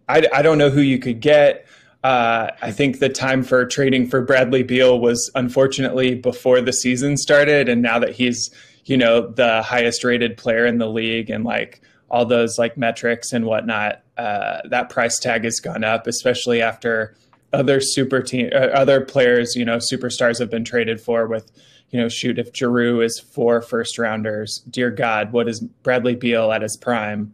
I, 0.08 0.28
I 0.34 0.42
don't 0.42 0.58
know 0.58 0.70
who 0.70 0.82
you 0.82 1.00
could 1.00 1.20
get. 1.20 1.66
Uh, 2.04 2.52
I 2.62 2.72
think 2.72 3.00
the 3.00 3.10
time 3.10 3.44
for 3.44 3.66
trading 3.66 4.08
for 4.08 4.22
Bradley 4.22 4.64
Beal 4.64 5.00
was 5.00 5.32
unfortunately 5.36 6.16
before 6.16 6.60
the 6.60 6.74
season 6.74 7.16
started, 7.16 7.70
and 7.70 7.82
now 7.82 8.00
that 8.00 8.12
he's 8.12 8.50
you 8.86 8.98
know 8.98 9.28
the 9.32 9.62
highest 9.62 10.04
rated 10.04 10.38
player 10.38 10.66
in 10.66 10.78
the 10.78 10.90
league 10.90 11.30
and 11.30 11.46
like 11.46 11.82
all 12.10 12.26
those 12.26 12.60
like 12.60 12.78
metrics 12.78 13.34
and 13.34 13.46
whatnot, 13.46 14.04
uh, 14.18 14.60
that 14.70 14.90
price 14.90 15.18
tag 15.18 15.44
has 15.46 15.60
gone 15.60 15.84
up, 15.84 16.06
especially 16.06 16.62
after 16.62 17.16
other 17.54 17.80
super 17.80 18.22
team, 18.22 18.50
uh, 18.54 18.68
other 18.68 19.02
players, 19.02 19.56
you 19.56 19.66
know, 19.66 19.78
superstars 19.78 20.40
have 20.40 20.50
been 20.50 20.64
traded 20.64 21.00
for 21.02 21.26
with, 21.28 21.52
you 21.90 22.00
know, 22.00 22.10
shoot 22.10 22.38
if 22.38 22.52
Jrue 22.52 23.04
is 23.04 23.20
four 23.20 23.62
first 23.62 23.98
rounders, 23.98 24.64
dear 24.70 24.92
God, 24.92 25.32
what 25.32 25.48
is 25.48 25.62
Bradley 25.62 26.16
Beal 26.16 26.52
at 26.52 26.62
his 26.62 26.78
prime? 26.78 27.34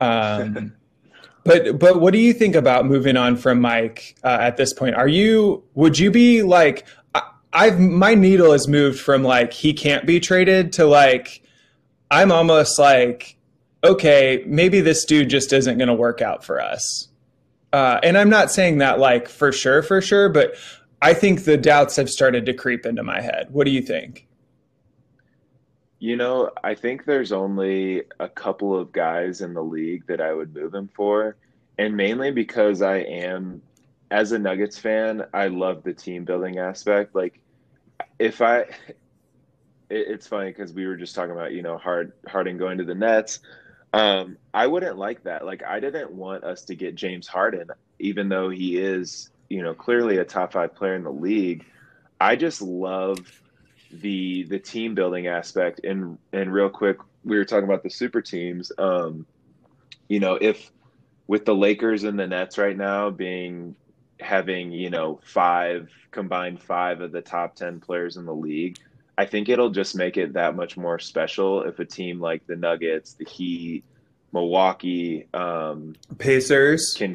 Um, 0.00 0.72
but 1.46 1.78
but 1.78 2.00
what 2.00 2.12
do 2.12 2.18
you 2.18 2.32
think 2.32 2.54
about 2.54 2.86
moving 2.86 3.16
on 3.16 3.36
from 3.36 3.60
Mike 3.60 4.16
uh, 4.24 4.38
at 4.40 4.56
this 4.56 4.72
point? 4.72 4.96
Are 4.96 5.08
you 5.08 5.62
would 5.74 5.98
you 5.98 6.10
be 6.10 6.42
like 6.42 6.86
I've 7.52 7.80
my 7.80 8.14
needle 8.14 8.52
has 8.52 8.68
moved 8.68 9.00
from 9.00 9.22
like 9.22 9.52
he 9.52 9.72
can't 9.72 10.06
be 10.06 10.20
traded 10.20 10.74
to 10.74 10.84
like 10.84 11.42
I'm 12.10 12.30
almost 12.30 12.78
like 12.78 13.36
okay 13.82 14.44
maybe 14.46 14.80
this 14.80 15.04
dude 15.04 15.30
just 15.30 15.52
isn't 15.52 15.78
going 15.78 15.88
to 15.88 15.94
work 15.94 16.20
out 16.20 16.44
for 16.44 16.60
us. 16.60 17.08
Uh, 17.72 17.98
and 18.02 18.16
I'm 18.16 18.30
not 18.30 18.50
saying 18.50 18.78
that 18.78 18.98
like 18.98 19.28
for 19.28 19.52
sure 19.52 19.82
for 19.82 20.00
sure, 20.00 20.28
but 20.28 20.54
I 21.02 21.14
think 21.14 21.44
the 21.44 21.56
doubts 21.56 21.96
have 21.96 22.08
started 22.08 22.46
to 22.46 22.54
creep 22.54 22.86
into 22.86 23.02
my 23.02 23.20
head. 23.20 23.48
What 23.50 23.64
do 23.64 23.70
you 23.70 23.82
think? 23.82 24.26
You 25.98 26.16
know, 26.16 26.50
I 26.62 26.74
think 26.74 27.04
there's 27.04 27.32
only 27.32 28.02
a 28.20 28.28
couple 28.28 28.78
of 28.78 28.92
guys 28.92 29.40
in 29.40 29.54
the 29.54 29.62
league 29.64 30.06
that 30.08 30.20
I 30.20 30.32
would 30.32 30.54
move 30.54 30.74
him 30.74 30.90
for, 30.94 31.36
and 31.78 31.96
mainly 31.96 32.30
because 32.30 32.82
I 32.82 32.98
am, 32.98 33.62
as 34.10 34.32
a 34.32 34.38
Nuggets 34.38 34.78
fan, 34.78 35.24
I 35.32 35.48
love 35.48 35.82
the 35.84 35.94
team 35.94 36.24
building 36.24 36.58
aspect. 36.58 37.14
Like, 37.14 37.40
if 38.18 38.42
I, 38.42 38.58
it, 38.58 38.68
it's 39.88 40.26
funny 40.26 40.50
because 40.50 40.72
we 40.72 40.86
were 40.86 40.96
just 40.96 41.14
talking 41.14 41.32
about 41.32 41.52
you 41.52 41.62
know 41.62 41.78
Hard 41.78 42.12
Harden 42.28 42.58
going 42.58 42.78
to 42.78 42.84
the 42.84 42.94
Nets. 42.94 43.40
Um, 43.94 44.36
I 44.52 44.66
wouldn't 44.66 44.98
like 44.98 45.22
that. 45.24 45.46
Like, 45.46 45.62
I 45.62 45.80
didn't 45.80 46.12
want 46.12 46.44
us 46.44 46.64
to 46.64 46.74
get 46.74 46.94
James 46.94 47.26
Harden, 47.26 47.70
even 47.98 48.28
though 48.28 48.50
he 48.50 48.76
is 48.76 49.30
you 49.48 49.62
know 49.62 49.72
clearly 49.72 50.18
a 50.18 50.24
top 50.24 50.52
five 50.52 50.74
player 50.74 50.94
in 50.94 51.04
the 51.04 51.10
league. 51.10 51.64
I 52.20 52.36
just 52.36 52.60
love 52.60 53.18
the 53.90 54.44
the 54.44 54.58
team 54.58 54.94
building 54.94 55.26
aspect. 55.26 55.80
And 55.84 56.18
and 56.32 56.52
real 56.52 56.70
quick 56.70 56.98
we 57.24 57.36
were 57.36 57.44
talking 57.44 57.64
about 57.64 57.82
the 57.82 57.90
super 57.90 58.20
teams. 58.20 58.72
Um 58.78 59.26
you 60.08 60.20
know 60.20 60.38
if 60.40 60.70
with 61.26 61.44
the 61.44 61.54
Lakers 61.54 62.04
and 62.04 62.18
the 62.18 62.26
Nets 62.26 62.58
right 62.58 62.76
now 62.76 63.10
being 63.10 63.74
having 64.20 64.72
you 64.72 64.90
know 64.90 65.20
five 65.24 65.90
combined 66.10 66.62
five 66.62 67.00
of 67.00 67.12
the 67.12 67.20
top 67.20 67.54
10 67.54 67.80
players 67.80 68.16
in 68.16 68.24
the 68.24 68.34
league 68.34 68.78
i 69.18 69.26
think 69.26 69.50
it'll 69.50 69.68
just 69.68 69.94
make 69.94 70.16
it 70.16 70.32
that 70.32 70.56
much 70.56 70.78
more 70.78 70.98
special 70.98 71.62
if 71.64 71.78
a 71.80 71.84
team 71.84 72.18
like 72.18 72.46
the 72.46 72.56
nuggets 72.56 73.12
the 73.12 73.26
heat 73.26 73.84
milwaukee 74.32 75.26
um 75.34 75.94
pacers? 76.16 76.94
can 76.96 77.14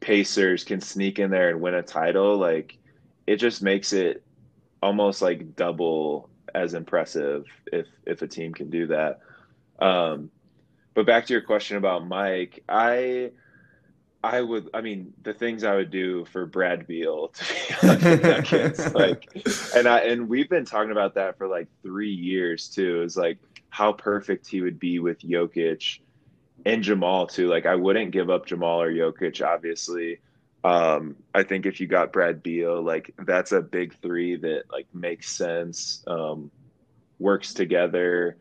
pacers 0.00 0.64
can 0.64 0.80
sneak 0.80 1.18
in 1.18 1.30
there 1.30 1.50
and 1.50 1.60
win 1.60 1.74
a 1.74 1.82
title. 1.82 2.36
Like 2.36 2.78
it 3.26 3.36
just 3.36 3.62
makes 3.62 3.92
it 3.92 4.22
almost 4.82 5.22
like 5.22 5.56
double 5.56 6.30
as 6.54 6.74
impressive 6.74 7.44
if 7.72 7.86
if 8.06 8.22
a 8.22 8.26
team 8.26 8.54
can 8.54 8.70
do 8.70 8.86
that. 8.88 9.20
Um, 9.78 10.30
but 10.94 11.06
back 11.06 11.26
to 11.26 11.32
your 11.32 11.42
question 11.42 11.76
about 11.76 12.06
Mike, 12.06 12.62
I 12.68 13.32
I 14.24 14.40
would 14.40 14.70
I 14.74 14.80
mean 14.80 15.12
the 15.22 15.34
things 15.34 15.64
I 15.64 15.76
would 15.76 15.90
do 15.90 16.24
for 16.26 16.46
Brad 16.46 16.86
Beal 16.86 17.28
to 17.28 17.44
be 17.44 17.88
on 17.88 18.00
the 18.00 18.16
Nuggets, 18.16 18.94
like 18.94 19.28
and 19.76 19.86
I 19.86 20.00
and 20.00 20.28
we've 20.28 20.48
been 20.48 20.64
talking 20.64 20.92
about 20.92 21.14
that 21.14 21.38
for 21.38 21.46
like 21.46 21.68
three 21.82 22.12
years 22.12 22.68
too. 22.68 23.02
Is 23.02 23.16
like 23.16 23.38
how 23.70 23.92
perfect 23.92 24.46
he 24.48 24.62
would 24.62 24.78
be 24.78 24.98
with 24.98 25.20
Jokic 25.20 26.00
and 26.64 26.82
Jamal 26.82 27.26
too. 27.26 27.48
Like 27.48 27.66
I 27.66 27.74
wouldn't 27.74 28.10
give 28.10 28.30
up 28.30 28.46
Jamal 28.46 28.80
or 28.80 28.90
Jokic, 28.90 29.46
obviously. 29.46 30.18
Um, 30.66 31.14
I 31.32 31.44
think 31.44 31.64
if 31.64 31.80
you 31.80 31.86
got 31.86 32.12
Brad 32.12 32.42
Beal, 32.42 32.82
like 32.82 33.14
that's 33.24 33.52
a 33.52 33.60
big 33.60 33.94
three 34.02 34.34
that 34.34 34.64
like 34.68 34.88
makes 34.92 35.30
sense, 35.30 36.02
um, 36.08 36.50
works 37.20 37.54
together. 37.54 38.36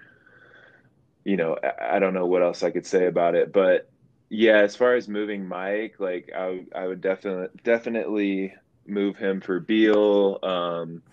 You 1.24 1.38
know, 1.38 1.56
I, 1.80 2.00
don't 2.00 2.16
know 2.16 2.26
what 2.26 2.42
else 2.42 2.64
I 2.64 2.72
could 2.72 2.88
say 2.88 3.06
about 3.06 3.36
it, 3.36 3.54
but 3.54 3.92
yeah, 4.30 4.58
as 4.58 4.76
far 4.76 4.96
as 4.96 5.08
moving 5.08 5.48
Mike, 5.48 5.98
like 6.00 6.32
I, 6.36 6.66
I 6.74 6.88
would 6.88 7.00
definitely 7.00 7.60
definitely 7.64 8.56
move 8.88 9.18
him 9.18 9.40
for 9.40 9.60
Beal. 9.60 10.40
Um, 10.42 11.04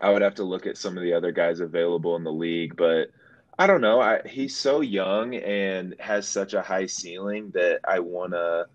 I 0.00 0.10
would 0.10 0.22
have 0.22 0.36
to 0.36 0.44
look 0.44 0.64
at 0.66 0.78
some 0.78 0.96
of 0.96 1.02
the 1.02 1.14
other 1.14 1.32
guys 1.32 1.58
available 1.58 2.14
in 2.14 2.22
the 2.22 2.32
league, 2.32 2.76
but 2.76 3.08
I 3.58 3.66
don't 3.66 3.80
know. 3.80 4.00
I, 4.00 4.20
he's 4.24 4.56
so 4.56 4.80
young 4.80 5.34
and 5.34 5.96
has 5.98 6.28
such 6.28 6.54
a 6.54 6.62
high 6.62 6.86
ceiling 6.86 7.50
that 7.54 7.80
I 7.84 7.98
want 7.98 8.30
to 8.32 8.66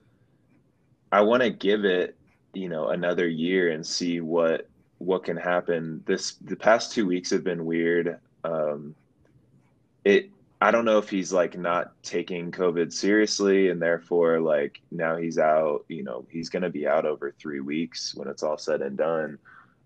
I 1.11 1.21
want 1.21 1.43
to 1.43 1.49
give 1.49 1.85
it, 1.85 2.15
you 2.53 2.69
know, 2.69 2.89
another 2.89 3.27
year 3.27 3.71
and 3.71 3.85
see 3.85 4.21
what 4.21 4.67
what 4.97 5.23
can 5.23 5.37
happen. 5.37 6.03
This 6.05 6.35
the 6.41 6.55
past 6.55 6.91
two 6.91 7.05
weeks 7.05 7.31
have 7.31 7.43
been 7.43 7.65
weird. 7.65 8.19
Um, 8.43 8.95
it 10.05 10.29
I 10.61 10.69
don't 10.69 10.85
know 10.85 10.99
if 10.99 11.09
he's 11.09 11.33
like 11.33 11.57
not 11.57 11.91
taking 12.03 12.51
COVID 12.51 12.93
seriously 12.93 13.69
and 13.69 13.81
therefore 13.81 14.39
like 14.39 14.79
now 14.91 15.17
he's 15.17 15.39
out. 15.39 15.85
You 15.87 16.03
know, 16.03 16.25
he's 16.29 16.49
going 16.49 16.63
to 16.63 16.69
be 16.69 16.87
out 16.87 17.05
over 17.05 17.31
three 17.31 17.61
weeks 17.61 18.13
when 18.13 18.27
it's 18.27 18.43
all 18.43 18.59
said 18.59 18.81
and 18.81 18.95
done. 18.95 19.39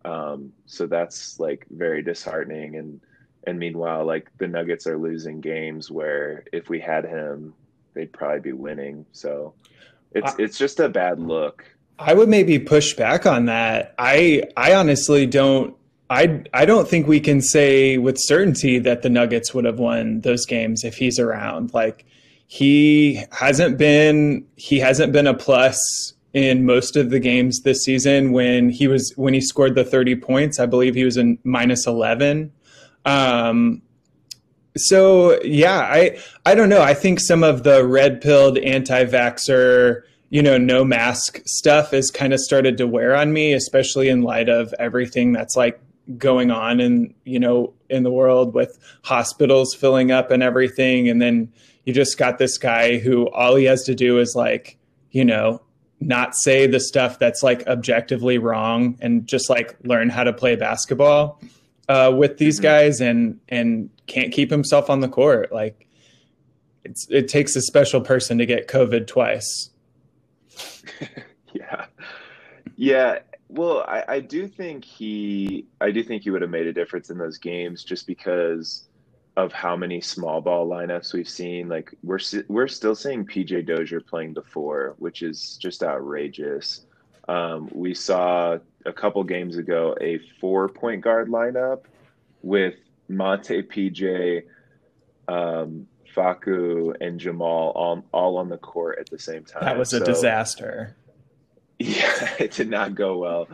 Um, 0.03 0.51
so 0.65 0.85
that's 0.85 1.39
like 1.39 1.65
very 1.69 2.03
disheartening 2.03 2.75
and 2.75 2.99
and 3.47 3.57
meanwhile 3.57 4.05
like 4.05 4.29
the 4.37 4.47
Nuggets 4.47 4.85
are 4.85 4.97
losing 4.97 5.39
games 5.39 5.89
where 5.89 6.43
if 6.51 6.69
we 6.69 6.79
had 6.79 7.05
him 7.05 7.53
they'd 7.93 8.11
probably 8.11 8.41
be 8.41 8.51
winning. 8.51 9.05
So 9.13 9.53
it's 10.15 10.31
I, 10.31 10.35
it's 10.39 10.57
just 10.57 10.79
a 10.79 10.89
bad 10.89 11.19
look. 11.19 11.65
I 11.99 12.13
would 12.13 12.29
maybe 12.29 12.57
push 12.57 12.93
back 12.93 13.25
on 13.25 13.45
that. 13.45 13.93
I 13.99 14.43
I 14.57 14.73
honestly 14.73 15.25
don't 15.25 15.75
I 16.09 16.43
I 16.53 16.65
don't 16.65 16.87
think 16.87 17.07
we 17.07 17.19
can 17.19 17.41
say 17.41 17.97
with 17.97 18.17
certainty 18.17 18.79
that 18.79 19.01
the 19.01 19.09
Nuggets 19.09 19.53
would 19.53 19.65
have 19.65 19.79
won 19.79 20.21
those 20.21 20.45
games 20.45 20.83
if 20.83 20.95
he's 20.95 21.19
around. 21.19 21.73
Like 21.73 22.05
he 22.47 23.23
hasn't 23.31 23.77
been 23.77 24.45
he 24.55 24.79
hasn't 24.79 25.13
been 25.13 25.27
a 25.27 25.33
plus 25.33 25.77
in 26.33 26.65
most 26.65 26.95
of 26.97 27.09
the 27.09 27.19
games 27.19 27.61
this 27.61 27.83
season 27.83 28.31
when 28.31 28.69
he 28.69 28.87
was 28.87 29.13
when 29.15 29.33
he 29.33 29.41
scored 29.41 29.75
the 29.75 29.83
30 29.83 30.15
points. 30.17 30.59
I 30.59 30.65
believe 30.65 30.95
he 30.95 31.05
was 31.05 31.17
in 31.17 31.39
minus 31.43 31.87
11. 31.87 32.51
Um 33.05 33.81
so 34.77 35.41
yeah, 35.43 35.79
I 35.79 36.19
I 36.45 36.55
don't 36.55 36.69
know. 36.69 36.81
I 36.81 36.93
think 36.93 37.19
some 37.19 37.43
of 37.43 37.63
the 37.63 37.85
red 37.85 38.21
pilled 38.21 38.57
anti 38.57 39.05
vaxxer, 39.05 40.03
you 40.29 40.41
know, 40.41 40.57
no 40.57 40.83
mask 40.83 41.41
stuff 41.45 41.91
has 41.91 42.11
kind 42.11 42.33
of 42.33 42.39
started 42.39 42.77
to 42.77 42.87
wear 42.87 43.15
on 43.15 43.33
me, 43.33 43.53
especially 43.53 44.09
in 44.09 44.21
light 44.21 44.49
of 44.49 44.73
everything 44.79 45.31
that's 45.31 45.55
like 45.55 45.79
going 46.17 46.51
on 46.51 46.79
in 46.79 47.13
you 47.23 47.39
know 47.39 47.73
in 47.89 48.03
the 48.03 48.11
world 48.11 48.53
with 48.53 48.77
hospitals 49.03 49.73
filling 49.73 50.11
up 50.11 50.29
and 50.29 50.43
everything 50.43 51.09
and 51.09 51.19
then 51.19 51.51
you 51.85 51.93
just 51.93 52.17
got 52.17 52.37
this 52.37 52.57
guy 52.59 52.97
who 52.97 53.27
all 53.29 53.55
he 53.55 53.65
has 53.65 53.83
to 53.83 53.95
do 53.95 54.19
is 54.19 54.35
like 54.35 54.77
you 55.09 55.25
know 55.25 55.59
not 55.99 56.35
say 56.35 56.67
the 56.67 56.79
stuff 56.79 57.17
that's 57.17 57.41
like 57.41 57.65
objectively 57.67 58.37
wrong 58.37 58.95
and 59.01 59.25
just 59.25 59.49
like 59.49 59.75
learn 59.83 60.09
how 60.09 60.23
to 60.23 60.31
play 60.31 60.55
basketball 60.55 61.41
uh, 61.89 62.13
with 62.15 62.37
these 62.37 62.57
mm-hmm. 62.57 62.63
guys 62.63 63.01
and 63.01 63.39
and 63.49 63.89
can't 64.07 64.31
keep 64.31 64.49
himself 64.49 64.89
on 64.89 64.99
the 64.99 65.09
court 65.09 65.51
like 65.51 65.87
it's 66.83 67.07
it 67.09 67.27
takes 67.27 67.55
a 67.55 67.61
special 67.61 68.01
person 68.01 68.37
to 68.37 68.45
get 68.45 68.67
covid 68.67 69.07
twice 69.07 69.69
yeah 71.53 71.85
yeah 72.75 73.19
well, 73.47 73.85
I, 73.87 74.03
I 74.07 74.19
do 74.19 74.47
think 74.47 74.83
he, 74.83 75.65
I 75.79 75.91
do 75.91 76.03
think 76.03 76.23
he 76.23 76.29
would 76.29 76.41
have 76.41 76.51
made 76.51 76.67
a 76.67 76.73
difference 76.73 77.09
in 77.09 77.17
those 77.17 77.37
games 77.37 77.83
just 77.83 78.07
because 78.07 78.87
of 79.37 79.51
how 79.51 79.75
many 79.75 80.01
small 80.01 80.41
ball 80.41 80.67
lineups 80.67 81.13
we've 81.13 81.29
seen. 81.29 81.69
Like 81.69 81.93
we're 82.03 82.19
we're 82.47 82.67
still 82.67 82.95
seeing 82.95 83.25
PJ 83.25 83.67
Dozier 83.67 83.99
playing 83.99 84.33
the 84.33 84.41
four, 84.41 84.95
which 84.97 85.21
is 85.21 85.57
just 85.61 85.83
outrageous. 85.83 86.85
Um, 87.27 87.69
we 87.73 87.93
saw 87.93 88.57
a 88.85 88.93
couple 88.93 89.23
games 89.23 89.57
ago 89.57 89.95
a 90.01 90.19
four 90.39 90.69
point 90.69 91.01
guard 91.01 91.29
lineup 91.29 91.83
with 92.41 92.75
Monte, 93.07 93.63
PJ, 93.63 94.43
um, 95.27 95.87
Facu, 96.15 96.95
and 97.01 97.19
Jamal 97.19 97.71
all 97.75 98.05
all 98.13 98.37
on 98.37 98.49
the 98.49 98.57
court 98.57 98.99
at 98.99 99.09
the 99.09 99.19
same 99.19 99.43
time. 99.43 99.63
That 99.63 99.77
was 99.77 99.93
a 99.93 99.99
so, 99.99 100.05
disaster. 100.05 100.95
Yeah, 101.77 102.33
it 102.39 102.51
did 102.51 102.69
not 102.69 102.95
go 102.95 103.17
well. 103.17 103.49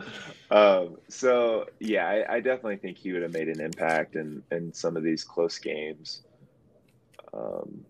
Um, 0.48 0.98
so 1.08 1.66
yeah, 1.80 2.06
I, 2.06 2.36
I, 2.36 2.40
definitely 2.40 2.76
think 2.76 2.96
he 2.96 3.12
would 3.12 3.22
have 3.22 3.32
made 3.32 3.48
an 3.48 3.60
impact 3.60 4.14
in 4.14 4.44
in 4.52 4.72
some 4.72 4.96
of 4.96 5.02
these 5.02 5.24
close 5.24 5.58
games. 5.58 6.22
Um, 7.34 7.84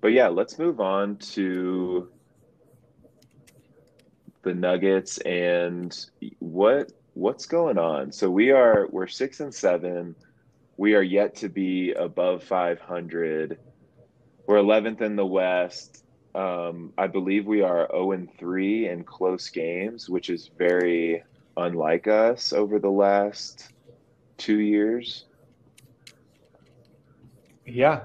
but 0.00 0.12
yeah, 0.12 0.28
let's 0.28 0.56
move 0.56 0.78
on 0.80 1.16
to 1.16 2.08
the 4.42 4.54
Nuggets 4.54 5.18
and 5.18 6.06
what 6.38 6.92
what's 7.14 7.46
going 7.46 7.78
on. 7.78 8.12
So 8.12 8.30
we 8.30 8.50
are 8.50 8.86
we're 8.90 9.06
six 9.06 9.40
and 9.40 9.54
seven. 9.54 10.14
We 10.80 10.94
are 10.94 11.02
yet 11.02 11.34
to 11.34 11.50
be 11.50 11.92
above 11.92 12.42
five 12.42 12.80
hundred. 12.80 13.58
We're 14.46 14.56
eleventh 14.56 15.02
in 15.02 15.14
the 15.14 15.26
West. 15.26 16.04
Um, 16.34 16.94
I 16.96 17.06
believe 17.06 17.44
we 17.44 17.60
are 17.60 17.86
0 17.90 18.12
and 18.12 18.34
3 18.38 18.88
in 18.88 19.04
close 19.04 19.50
games, 19.50 20.08
which 20.08 20.30
is 20.30 20.50
very 20.56 21.22
unlike 21.58 22.06
us 22.06 22.54
over 22.54 22.78
the 22.78 22.88
last 22.88 23.74
two 24.38 24.60
years. 24.60 25.26
Yeah. 27.66 28.04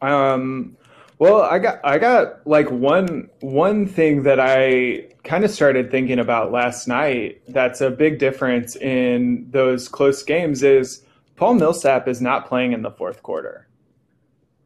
Um, 0.00 0.78
well, 1.18 1.42
I 1.42 1.58
got 1.58 1.80
I 1.84 1.98
got 1.98 2.46
like 2.46 2.70
one 2.70 3.28
one 3.40 3.86
thing 3.86 4.22
that 4.22 4.40
I 4.40 5.08
kind 5.22 5.44
of 5.44 5.50
started 5.50 5.90
thinking 5.90 6.18
about 6.18 6.50
last 6.50 6.88
night. 6.88 7.42
That's 7.46 7.82
a 7.82 7.90
big 7.90 8.18
difference 8.18 8.74
in 8.74 9.48
those 9.50 9.86
close 9.86 10.22
games. 10.22 10.62
Is 10.62 11.03
Paul 11.36 11.54
Millsap 11.54 12.08
is 12.08 12.20
not 12.20 12.48
playing 12.48 12.72
in 12.72 12.82
the 12.82 12.90
fourth 12.90 13.22
quarter. 13.22 13.66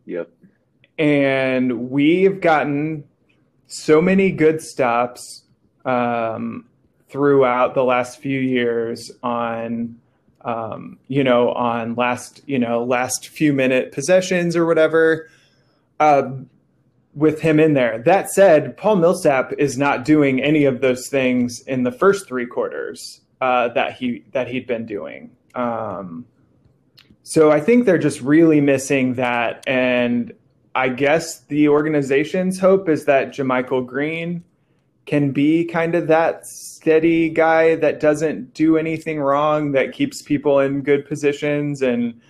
Yep. 0.04 0.30
And 0.98 1.90
we've 1.90 2.40
gotten 2.40 3.04
so 3.66 4.02
many 4.02 4.30
good 4.30 4.60
stops 4.60 5.44
um, 5.84 6.66
throughout 7.08 7.74
the 7.74 7.84
last 7.84 8.20
few 8.20 8.40
years 8.40 9.10
on 9.22 9.98
um, 10.42 10.98
you 11.08 11.24
know 11.24 11.50
on 11.52 11.94
last 11.94 12.42
you 12.46 12.58
know 12.58 12.84
last 12.84 13.28
few 13.28 13.52
minute 13.52 13.92
possessions 13.92 14.56
or 14.56 14.66
whatever 14.66 15.28
uh, 16.00 16.30
with 17.14 17.40
him 17.40 17.58
in 17.58 17.74
there. 17.74 17.98
That 17.98 18.30
said 18.30 18.76
paul 18.76 18.96
millsap 18.96 19.52
is 19.58 19.76
not 19.76 20.04
doing 20.04 20.42
any 20.42 20.64
of 20.64 20.80
those 20.80 21.08
things 21.08 21.60
in 21.60 21.82
the 21.82 21.92
first 21.92 22.28
three 22.28 22.46
quarters 22.46 23.20
uh, 23.40 23.68
that 23.68 23.94
he 23.94 24.24
that 24.32 24.48
he'd 24.48 24.66
been 24.66 24.86
doing. 24.86 25.30
Um, 25.54 26.26
so 27.28 27.50
i 27.50 27.60
think 27.60 27.84
they're 27.84 27.98
just 27.98 28.20
really 28.20 28.60
missing 28.60 29.14
that 29.14 29.62
and 29.66 30.32
I 30.78 30.88
guess 30.90 31.40
the 31.40 31.68
organization's 31.68 32.60
hope 32.60 32.88
is 32.88 33.04
that 33.06 33.30
JaMychal 33.30 33.84
Green 33.84 34.44
can 35.06 35.32
be 35.32 35.64
kind 35.64 35.96
of 35.96 36.06
that 36.06 36.46
steady 36.46 37.30
guy 37.30 37.74
that 37.74 37.98
doesn't 37.98 38.54
do 38.54 38.76
anything 38.76 39.18
wrong, 39.18 39.72
that 39.72 39.92
keeps 39.92 40.22
people 40.22 40.60
in 40.60 40.82
good 40.82 41.04
positions 41.04 41.82
and 41.82 42.20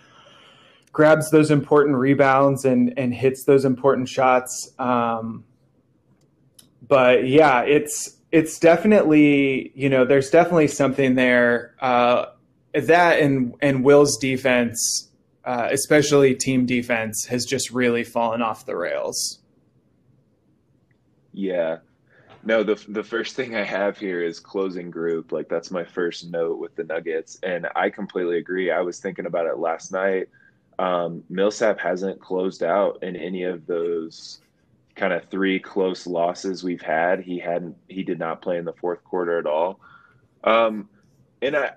grabs 0.93 1.31
those 1.31 1.51
important 1.51 1.97
rebounds 1.97 2.65
and 2.65 2.99
and 2.99 3.13
hits 3.13 3.45
those 3.45 3.67
important 3.67 4.09
shots. 4.09 4.73
Um, 4.79 5.45
but 6.87 7.29
yeah, 7.29 7.61
it's 7.65 8.17
it's 8.33 8.59
definitely 8.59 9.73
you 9.75 9.91
know 9.91 10.07
there's 10.07 10.31
definitely 10.31 10.69
something 10.69 11.17
there. 11.17 11.75
Uh, 11.81 12.27
that 12.74 13.20
and 13.20 13.54
and 13.61 13.85
Will's 13.85 14.16
defense 14.18 15.09
uh, 15.48 15.66
especially 15.70 16.35
team 16.35 16.66
defense, 16.66 17.24
has 17.24 17.46
just 17.46 17.70
really 17.70 18.04
fallen 18.04 18.42
off 18.42 18.66
the 18.66 18.76
rails. 18.76 19.38
Yeah. 21.33 21.78
No, 22.44 22.62
the 22.62 22.74
the 22.88 23.02
first 23.02 23.35
thing 23.35 23.57
I 23.57 23.64
have 23.64 23.96
here 23.96 24.22
is 24.22 24.40
closing 24.40 24.90
group. 24.90 25.33
Like 25.33 25.48
that's 25.48 25.70
my 25.70 25.85
first 25.85 26.31
note 26.31 26.59
with 26.59 26.76
the 26.76 26.85
Nuggets, 26.85 27.38
and 27.42 27.66
I 27.74 27.88
completely 27.88 28.37
agree. 28.37 28.70
I 28.70 28.83
was 28.83 29.00
thinking 29.00 29.24
about 29.24 29.46
it 29.46 29.57
last 29.57 29.90
night. 29.90 30.28
Um, 30.78 31.24
Millsap 31.31 31.81
hasn't 31.81 32.20
closed 32.20 32.62
out 32.62 33.02
in 33.02 33.16
any 33.16 33.44
of 33.44 33.66
those 33.66 34.40
kind 34.96 35.14
of 35.14 35.24
three 35.31 35.59
close 35.59 36.07
losses 36.07 36.62
we've 36.62 36.83
had. 36.83 37.20
He 37.20 37.38
hadn't. 37.38 37.76
He 37.88 38.02
did 38.02 38.18
not 38.18 38.42
play 38.42 38.59
in 38.59 38.66
the 38.66 38.74
fourth 38.74 39.02
quarter 39.02 39.38
at 39.38 39.46
all. 39.46 39.81
Um, 40.44 40.90
and 41.40 41.57
I 41.57 41.72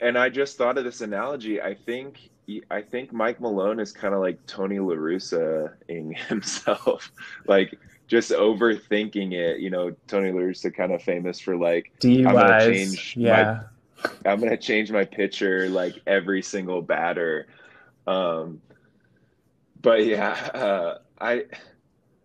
and 0.00 0.18
I 0.18 0.28
just 0.28 0.56
thought 0.56 0.78
of 0.78 0.84
this 0.84 1.00
analogy. 1.00 1.60
I 1.60 1.74
think 1.74 2.30
I 2.70 2.82
think 2.82 3.12
Mike 3.12 3.40
Malone 3.40 3.80
is 3.80 3.92
kind 3.92 4.14
of 4.14 4.20
like 4.20 4.44
Tony 4.46 4.78
La 4.78 4.94
Russa-ing 4.94 6.12
himself, 6.28 7.10
like 7.46 7.78
just 8.06 8.32
overthinking 8.32 9.32
it. 9.32 9.60
You 9.60 9.70
know, 9.70 9.94
Tony 10.06 10.30
La 10.32 10.40
Russa 10.40 10.74
kind 10.74 10.92
of 10.92 11.02
famous 11.02 11.40
for 11.40 11.56
like 11.56 11.92
DUIs. 12.00 12.26
I'm 12.26 12.34
gonna 12.34 12.72
change 12.72 13.16
yeah. 13.16 13.62
my 14.02 14.30
I'm 14.30 14.40
gonna 14.40 14.56
change 14.56 14.90
my 14.90 15.04
pitcher 15.04 15.68
like 15.68 16.00
every 16.06 16.42
single 16.42 16.82
batter. 16.82 17.46
Um, 18.06 18.60
but 19.80 20.04
yeah, 20.04 20.32
uh, 20.54 20.98
I 21.20 21.44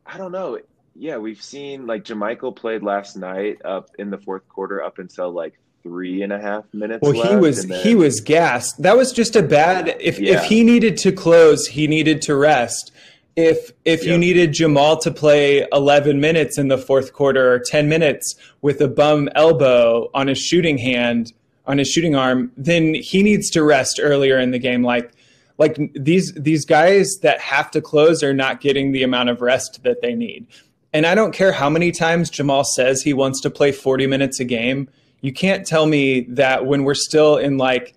I 0.05 0.17
don't 0.17 0.31
know. 0.31 0.59
Yeah, 0.95 1.17
we've 1.17 1.41
seen 1.41 1.87
like 1.87 2.03
JaMychal 2.03 2.55
played 2.55 2.83
last 2.83 3.15
night 3.15 3.61
up 3.63 3.89
in 3.99 4.09
the 4.09 4.17
fourth 4.17 4.47
quarter 4.49 4.83
up 4.83 4.99
until 4.99 5.31
like 5.31 5.59
three 5.83 6.21
and 6.21 6.33
a 6.33 6.39
half 6.39 6.65
minutes. 6.73 6.99
Well, 7.01 7.11
he 7.11 7.35
was 7.35 7.65
then... 7.65 7.81
he 7.81 7.95
was 7.95 8.19
gassed. 8.19 8.81
That 8.81 8.97
was 8.97 9.11
just 9.11 9.35
a 9.35 9.43
bad. 9.43 9.95
If 9.99 10.19
yeah. 10.19 10.37
if 10.37 10.43
he 10.45 10.63
needed 10.63 10.97
to 10.99 11.11
close, 11.11 11.67
he 11.67 11.87
needed 11.87 12.21
to 12.23 12.35
rest. 12.35 12.91
If 13.35 13.71
if 13.85 14.05
you 14.05 14.17
needed 14.17 14.53
Jamal 14.53 14.97
to 14.97 15.11
play 15.11 15.65
11 15.71 16.19
minutes 16.19 16.57
in 16.57 16.67
the 16.67 16.77
fourth 16.77 17.13
quarter 17.13 17.53
or 17.53 17.59
10 17.59 17.87
minutes 17.87 18.35
with 18.61 18.81
a 18.81 18.87
bum 18.87 19.29
elbow 19.33 20.09
on 20.13 20.27
his 20.27 20.39
shooting 20.39 20.77
hand 20.77 21.31
on 21.65 21.77
his 21.77 21.87
shooting 21.87 22.15
arm, 22.15 22.51
then 22.57 22.95
he 22.95 23.23
needs 23.23 23.49
to 23.51 23.63
rest 23.63 23.99
earlier 24.01 24.39
in 24.39 24.51
the 24.51 24.59
game. 24.59 24.83
Like 24.83 25.13
like 25.57 25.77
these 25.93 26.33
these 26.33 26.65
guys 26.65 27.19
that 27.21 27.39
have 27.39 27.69
to 27.71 27.81
close 27.81 28.23
are 28.23 28.33
not 28.33 28.61
getting 28.61 28.91
the 28.91 29.03
amount 29.03 29.29
of 29.29 29.41
rest 29.41 29.83
that 29.83 30.01
they 30.01 30.15
need. 30.15 30.47
And 30.91 31.05
I 31.05 31.13
don't 31.13 31.33
care 31.33 31.51
how 31.51 31.69
many 31.69 31.91
times 31.91 32.29
Jamal 32.29 32.63
says 32.63 33.03
he 33.03 33.13
wants 33.13 33.41
to 33.41 33.51
play 33.51 33.71
40 33.71 34.07
minutes 34.07 34.39
a 34.39 34.45
game 34.45 34.89
you 35.21 35.33
can't 35.33 35.65
tell 35.65 35.85
me 35.85 36.21
that 36.29 36.65
when 36.65 36.83
we're 36.83 36.93
still 36.93 37.37
in 37.37 37.57
like 37.57 37.93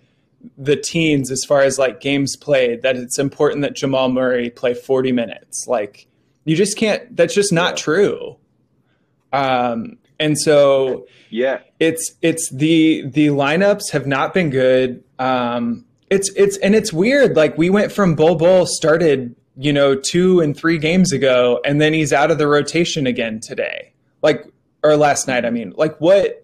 the 0.57 0.75
teens 0.75 1.31
as 1.31 1.43
far 1.47 1.61
as 1.61 1.79
like 1.79 2.01
games 2.01 2.35
played 2.35 2.81
that 2.81 2.97
it's 2.97 3.17
important 3.17 3.61
that 3.61 3.75
Jamal 3.75 4.09
Murray 4.09 4.49
play 4.49 4.73
40 4.73 5.11
minutes. 5.11 5.67
Like 5.67 6.07
you 6.45 6.55
just 6.55 6.77
can't 6.77 7.15
that's 7.15 7.33
just 7.33 7.53
not 7.53 7.71
yeah. 7.71 7.83
true. 7.83 8.37
Um 9.31 9.97
and 10.19 10.37
so 10.39 11.07
yeah. 11.29 11.59
It's 11.79 12.11
it's 12.21 12.49
the 12.51 13.03
the 13.07 13.27
lineups 13.27 13.91
have 13.91 14.05
not 14.05 14.33
been 14.33 14.49
good. 14.49 15.03
Um 15.17 15.85
it's 16.09 16.29
it's 16.35 16.57
and 16.57 16.75
it's 16.75 16.91
weird 16.91 17.35
like 17.35 17.57
we 17.57 17.69
went 17.69 17.91
from 17.91 18.15
Bol 18.15 18.35
Bol 18.35 18.65
started, 18.65 19.35
you 19.55 19.71
know, 19.71 19.95
2 19.95 20.41
and 20.41 20.57
3 20.57 20.77
games 20.77 21.13
ago 21.13 21.61
and 21.63 21.79
then 21.79 21.93
he's 21.93 22.11
out 22.11 22.31
of 22.31 22.37
the 22.37 22.47
rotation 22.47 23.07
again 23.07 23.39
today. 23.39 23.93
Like 24.21 24.45
or 24.83 24.97
last 24.97 25.27
night, 25.27 25.45
I 25.45 25.49
mean. 25.49 25.73
Like 25.77 25.97
what 26.01 26.42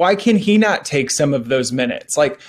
why 0.00 0.14
can 0.14 0.36
he 0.36 0.56
not 0.56 0.86
take 0.86 1.10
some 1.10 1.34
of 1.34 1.48
those 1.48 1.72
minutes? 1.72 2.16
Like 2.16 2.40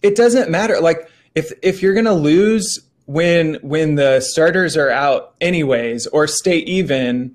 it 0.00 0.14
doesn't 0.14 0.48
matter. 0.48 0.80
Like 0.80 1.10
if 1.34 1.50
if 1.60 1.82
you're 1.82 1.92
gonna 1.92 2.14
lose 2.14 2.78
when 3.06 3.54
when 3.62 3.96
the 3.96 4.20
starters 4.20 4.76
are 4.76 4.90
out 4.90 5.34
anyways 5.40 6.06
or 6.06 6.28
stay 6.28 6.58
even, 6.58 7.34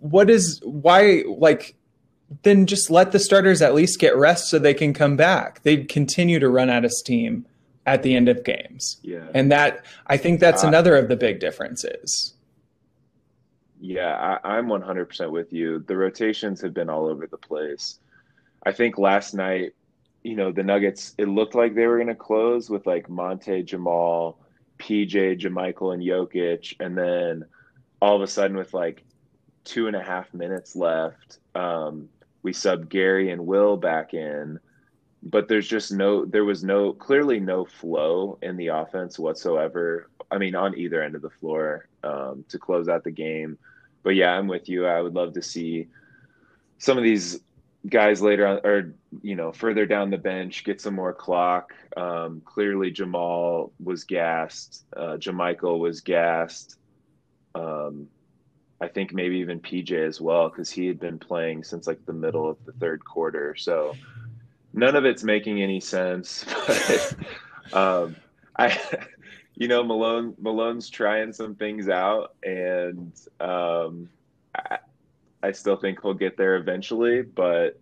what 0.00 0.28
is 0.28 0.60
why 0.64 1.22
like 1.28 1.76
then 2.42 2.66
just 2.66 2.90
let 2.90 3.12
the 3.12 3.20
starters 3.20 3.62
at 3.62 3.72
least 3.72 4.00
get 4.00 4.16
rest 4.16 4.48
so 4.48 4.58
they 4.58 4.74
can 4.74 4.92
come 4.92 5.16
back. 5.16 5.62
They'd 5.62 5.88
continue 5.88 6.40
to 6.40 6.48
run 6.48 6.68
out 6.68 6.84
of 6.84 6.90
steam 6.90 7.46
at 7.86 8.02
the 8.02 8.16
end 8.16 8.28
of 8.28 8.42
games. 8.42 8.96
Yeah. 9.02 9.28
And 9.32 9.52
that 9.52 9.84
I 10.08 10.16
think 10.16 10.40
that's 10.40 10.64
uh, 10.64 10.66
another 10.66 10.96
of 10.96 11.06
the 11.06 11.16
big 11.16 11.38
differences. 11.38 12.34
Yeah, 13.80 14.38
I, 14.42 14.56
I'm 14.56 14.66
100% 14.66 15.30
with 15.30 15.52
you. 15.52 15.84
The 15.86 15.96
rotations 15.96 16.60
have 16.62 16.74
been 16.74 16.90
all 16.90 17.06
over 17.06 17.28
the 17.28 17.38
place. 17.38 18.00
I 18.66 18.72
think 18.72 18.98
last 18.98 19.32
night, 19.32 19.74
you 20.24 20.34
know, 20.34 20.50
the 20.50 20.64
Nuggets, 20.64 21.14
it 21.18 21.28
looked 21.28 21.54
like 21.54 21.76
they 21.76 21.86
were 21.86 21.98
going 21.98 22.08
to 22.08 22.16
close 22.16 22.68
with 22.68 22.84
like 22.84 23.08
Monte, 23.08 23.62
Jamal, 23.62 24.40
PJ, 24.80 25.40
JaMychal, 25.40 25.94
and 25.94 26.02
Jokic. 26.02 26.74
And 26.80 26.98
then 26.98 27.44
all 28.02 28.16
of 28.16 28.22
a 28.22 28.26
sudden, 28.26 28.56
with 28.56 28.74
like 28.74 29.04
two 29.62 29.86
and 29.86 29.94
a 29.94 30.02
half 30.02 30.34
minutes 30.34 30.74
left, 30.74 31.38
um, 31.54 32.08
we 32.42 32.52
sub 32.52 32.90
Gary 32.90 33.30
and 33.30 33.46
Will 33.46 33.76
back 33.76 34.14
in. 34.14 34.58
But 35.22 35.46
there's 35.46 35.68
just 35.68 35.92
no, 35.92 36.24
there 36.24 36.44
was 36.44 36.64
no, 36.64 36.92
clearly 36.92 37.38
no 37.38 37.64
flow 37.64 38.36
in 38.42 38.56
the 38.56 38.68
offense 38.68 39.16
whatsoever. 39.16 40.10
I 40.32 40.38
mean, 40.38 40.56
on 40.56 40.76
either 40.76 41.04
end 41.04 41.14
of 41.14 41.22
the 41.22 41.30
floor 41.30 41.88
um, 42.02 42.44
to 42.48 42.58
close 42.58 42.88
out 42.88 43.04
the 43.04 43.12
game. 43.12 43.58
But 44.02 44.16
yeah, 44.16 44.32
I'm 44.32 44.48
with 44.48 44.68
you. 44.68 44.86
I 44.86 45.00
would 45.00 45.14
love 45.14 45.34
to 45.34 45.42
see 45.42 45.86
some 46.78 46.98
of 46.98 47.04
these 47.04 47.40
guys 47.88 48.20
later 48.20 48.46
on, 48.46 48.60
or 48.64 48.94
you 49.22 49.36
know, 49.36 49.52
further 49.52 49.86
down 49.86 50.10
the 50.10 50.18
bench 50.18 50.64
get 50.64 50.80
some 50.80 50.94
more 50.94 51.12
clock. 51.12 51.72
Um, 51.96 52.42
clearly, 52.44 52.90
Jamal 52.90 53.72
was 53.82 54.04
gassed. 54.04 54.84
Uh, 54.94 55.16
JaMychal 55.16 55.78
was 55.78 56.00
gassed. 56.00 56.76
Um, 57.54 58.08
I 58.80 58.88
think 58.88 59.14
maybe 59.14 59.38
even 59.38 59.60
PJ 59.60 59.92
as 59.92 60.20
well 60.20 60.48
because 60.48 60.70
he 60.70 60.86
had 60.86 61.00
been 61.00 61.18
playing 61.18 61.64
since 61.64 61.86
like 61.86 62.04
the 62.04 62.12
middle 62.12 62.48
of 62.48 62.62
the 62.66 62.72
third 62.72 63.04
quarter. 63.04 63.54
So 63.56 63.94
none 64.74 64.96
of 64.96 65.04
it's 65.04 65.24
making 65.24 65.62
any 65.62 65.80
sense. 65.80 66.44
But 66.66 67.16
um, 67.72 68.16
I, 68.56 68.78
you 69.54 69.66
know, 69.68 69.82
Malone 69.82 70.34
Malone's 70.38 70.88
trying 70.88 71.32
some 71.32 71.54
things 71.56 71.88
out, 71.88 72.34
and 72.44 73.12
um, 73.40 74.08
I, 74.54 74.78
I 75.46 75.52
still 75.52 75.76
think 75.76 76.02
he'll 76.02 76.14
get 76.14 76.36
there 76.36 76.56
eventually. 76.56 77.22
But 77.22 77.78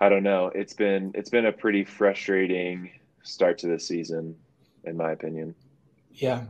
I 0.00 0.08
don't 0.08 0.22
know. 0.22 0.50
It's 0.54 0.74
been 0.74 1.12
it's 1.14 1.30
been 1.30 1.46
a 1.46 1.52
pretty 1.52 1.84
frustrating 1.84 2.90
start 3.22 3.58
to 3.58 3.66
the 3.66 3.80
season, 3.80 4.36
in 4.84 4.96
my 4.96 5.12
opinion. 5.12 5.54
Yeah, 6.12 6.44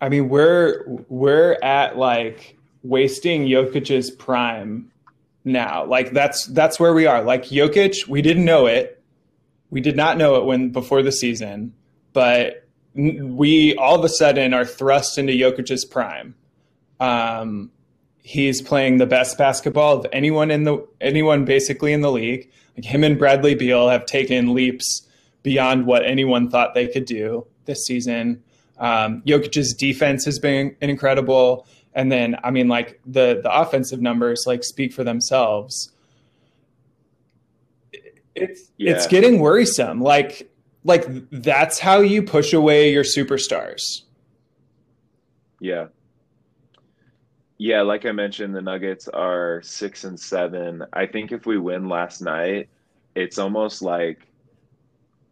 I 0.00 0.08
mean, 0.08 0.28
we're 0.28 0.84
we're 1.08 1.58
at 1.62 1.96
like 1.96 2.58
wasting 2.82 3.46
Jokic's 3.46 4.10
prime 4.10 4.90
now. 5.44 5.84
Like 5.84 6.12
that's 6.12 6.46
that's 6.46 6.80
where 6.80 6.92
we 6.92 7.06
are. 7.06 7.22
Like 7.22 7.44
Jokic, 7.44 8.08
we 8.08 8.22
didn't 8.22 8.44
know 8.44 8.66
it. 8.66 9.02
We 9.70 9.80
did 9.80 9.96
not 9.96 10.18
know 10.18 10.36
it 10.36 10.44
when 10.44 10.70
before 10.70 11.02
the 11.02 11.12
season, 11.12 11.74
but 12.12 12.66
we 12.94 13.76
all 13.76 13.98
of 13.98 14.04
a 14.04 14.08
sudden 14.08 14.52
are 14.52 14.64
thrust 14.64 15.18
into 15.18 15.32
Jokic's 15.34 15.84
prime. 15.84 16.34
Um, 16.98 17.70
he's 18.22 18.62
playing 18.62 18.98
the 18.98 19.06
best 19.06 19.36
basketball 19.36 19.98
of 19.98 20.06
anyone 20.12 20.50
in 20.50 20.64
the 20.64 20.86
anyone 21.00 21.44
basically 21.44 21.92
in 21.92 22.00
the 22.00 22.10
league. 22.10 22.50
Like 22.76 22.84
him 22.84 23.04
and 23.04 23.18
Bradley 23.18 23.54
Beal 23.54 23.88
have 23.88 24.06
taken 24.06 24.54
leaps 24.54 25.06
beyond 25.42 25.86
what 25.86 26.06
anyone 26.06 26.48
thought 26.48 26.74
they 26.74 26.86
could 26.86 27.04
do 27.04 27.46
this 27.66 27.84
season. 27.84 28.42
Um, 28.78 29.22
Jokic's 29.26 29.74
defense 29.74 30.24
has 30.24 30.38
been 30.38 30.74
incredible, 30.80 31.66
and 31.94 32.10
then 32.10 32.36
I 32.42 32.50
mean, 32.50 32.68
like 32.68 33.00
the 33.04 33.40
the 33.42 33.52
offensive 33.52 34.00
numbers 34.00 34.44
like 34.46 34.64
speak 34.64 34.92
for 34.92 35.04
themselves. 35.04 35.90
It's 38.34 38.70
yeah. 38.78 38.92
it's 38.92 39.06
getting 39.06 39.40
worrisome. 39.40 40.00
Like 40.00 40.50
like 40.84 41.04
that's 41.30 41.78
how 41.78 42.00
you 42.00 42.22
push 42.22 42.52
away 42.52 42.92
your 42.92 43.04
superstars. 43.04 44.02
Yeah. 45.60 45.88
Yeah, 47.62 47.82
like 47.82 48.06
I 48.06 48.10
mentioned, 48.10 48.56
the 48.56 48.60
Nuggets 48.60 49.06
are 49.06 49.62
six 49.62 50.02
and 50.02 50.18
seven. 50.18 50.84
I 50.92 51.06
think 51.06 51.30
if 51.30 51.46
we 51.46 51.58
win 51.58 51.88
last 51.88 52.20
night, 52.20 52.68
it's 53.14 53.38
almost 53.38 53.82
like 53.82 54.26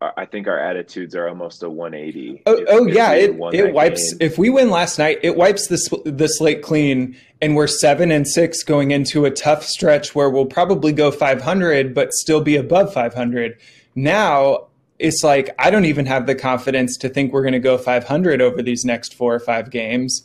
uh, 0.00 0.12
I 0.16 0.26
think 0.26 0.46
our 0.46 0.56
attitudes 0.56 1.16
are 1.16 1.28
almost 1.28 1.64
a 1.64 1.68
180. 1.68 2.42
Oh, 2.46 2.54
if, 2.54 2.68
oh 2.68 2.86
if 2.86 2.94
yeah, 2.94 3.14
it, 3.14 3.30
it 3.52 3.74
wipes. 3.74 4.12
Game. 4.12 4.18
If 4.20 4.38
we 4.38 4.48
win 4.48 4.70
last 4.70 4.96
night, 4.96 5.18
it 5.24 5.34
wipes 5.34 5.66
the 5.66 6.02
the 6.04 6.28
slate 6.28 6.62
clean, 6.62 7.16
and 7.42 7.56
we're 7.56 7.66
seven 7.66 8.12
and 8.12 8.28
six 8.28 8.62
going 8.62 8.92
into 8.92 9.24
a 9.24 9.32
tough 9.32 9.64
stretch 9.64 10.14
where 10.14 10.30
we'll 10.30 10.46
probably 10.46 10.92
go 10.92 11.10
500, 11.10 11.96
but 11.96 12.12
still 12.12 12.40
be 12.40 12.54
above 12.54 12.94
500. 12.94 13.58
Now 13.96 14.68
it's 15.00 15.24
like 15.24 15.50
I 15.58 15.70
don't 15.70 15.84
even 15.84 16.06
have 16.06 16.28
the 16.28 16.36
confidence 16.36 16.96
to 16.98 17.08
think 17.08 17.32
we're 17.32 17.42
going 17.42 17.54
to 17.54 17.58
go 17.58 17.76
500 17.76 18.40
over 18.40 18.62
these 18.62 18.84
next 18.84 19.14
four 19.14 19.34
or 19.34 19.40
five 19.40 19.72
games, 19.72 20.24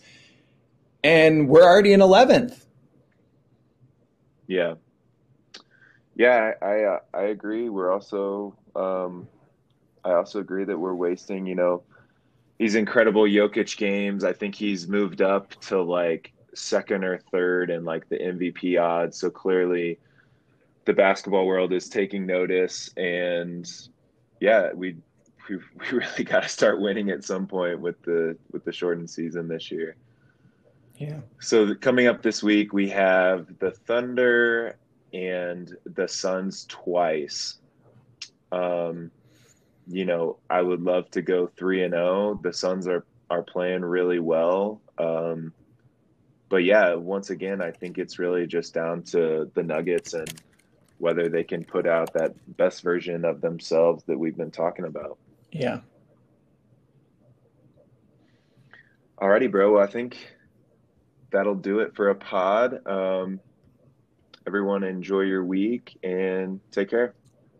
and 1.05 1.47
we're 1.47 1.63
already 1.63 1.93
in 1.93 1.99
11th. 1.99 2.65
Yeah, 4.47 4.75
yeah, 6.15 6.53
I 6.61 6.83
uh, 6.83 6.99
I 7.13 7.23
agree. 7.23 7.69
We're 7.69 7.91
also. 7.91 8.55
Um, 8.75 9.27
I 10.03 10.13
also 10.13 10.39
agree 10.39 10.65
that 10.65 10.77
we're 10.77 10.93
wasting, 10.93 11.47
you 11.47 11.55
know, 11.55 11.81
these 12.59 12.75
incredible 12.75 13.23
Jokic 13.23 13.75
games. 13.75 14.23
I 14.23 14.33
think 14.33 14.53
he's 14.53 14.87
moved 14.87 15.21
up 15.21 15.59
to 15.61 15.81
like 15.81 16.31
second 16.53 17.03
or 17.03 17.17
third 17.17 17.71
in 17.71 17.85
like 17.85 18.07
the 18.09 18.17
MVP 18.17 18.79
odds. 18.79 19.17
So 19.17 19.29
clearly 19.31 19.97
the 20.85 20.93
basketball 20.93 21.47
world 21.47 21.73
is 21.73 21.89
taking 21.89 22.25
notice 22.27 22.91
and 22.97 23.69
yeah, 24.39 24.71
we 24.73 24.95
we, 25.49 25.55
we 25.79 25.97
really 25.97 26.23
got 26.23 26.43
to 26.43 26.49
start 26.49 26.79
winning 26.79 27.09
at 27.09 27.23
some 27.23 27.47
point 27.47 27.79
with 27.79 27.99
the 28.03 28.37
with 28.51 28.63
the 28.63 28.71
shortened 28.71 29.09
season 29.09 29.47
this 29.47 29.71
year. 29.71 29.95
Yeah. 30.97 31.19
So 31.39 31.75
coming 31.75 32.07
up 32.07 32.21
this 32.21 32.41
week 32.41 32.73
we 32.73 32.89
have 32.89 33.47
the 33.59 33.71
Thunder 33.71 34.77
and 35.13 35.75
the 35.85 36.07
Suns 36.07 36.65
twice. 36.69 37.57
Um 38.51 39.11
you 39.87 40.05
know, 40.05 40.37
I 40.49 40.61
would 40.61 40.81
love 40.81 41.11
to 41.11 41.21
go 41.21 41.47
three 41.47 41.83
and 41.83 41.93
zero. 41.93 42.31
Oh. 42.31 42.39
The 42.41 42.53
Suns 42.53 42.87
are 42.87 43.05
are 43.29 43.43
playing 43.43 43.83
really 43.83 44.19
well. 44.19 44.81
Um, 44.97 45.53
but 46.49 46.63
yeah, 46.63 46.93
once 46.93 47.29
again, 47.29 47.61
I 47.61 47.71
think 47.71 47.97
it's 47.97 48.19
really 48.19 48.45
just 48.47 48.73
down 48.73 49.03
to 49.03 49.49
the 49.53 49.63
Nuggets 49.63 50.13
and 50.13 50.31
whether 50.99 51.27
they 51.27 51.43
can 51.43 51.63
put 51.65 51.87
out 51.87 52.13
that 52.13 52.33
best 52.57 52.81
version 52.81 53.25
of 53.25 53.41
themselves 53.41 54.03
that 54.05 54.17
we've 54.17 54.37
been 54.37 54.51
talking 54.51 54.85
about. 54.85 55.17
Yeah. 55.51 55.79
Alrighty, 59.19 59.49
bro. 59.49 59.79
I 59.79 59.87
think 59.87 60.17
that'll 61.31 61.55
do 61.55 61.79
it 61.79 61.95
for 61.95 62.09
a 62.09 62.15
pod. 62.15 62.85
Um, 62.87 63.39
everyone, 64.47 64.83
enjoy 64.83 65.21
your 65.21 65.43
week 65.43 65.97
and 66.03 66.59
take 66.71 66.89
care. 66.89 67.13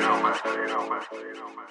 know, 0.02 0.22
man. 0.22 0.36
You 0.46 0.68
know, 0.68 0.90
man. 0.90 1.68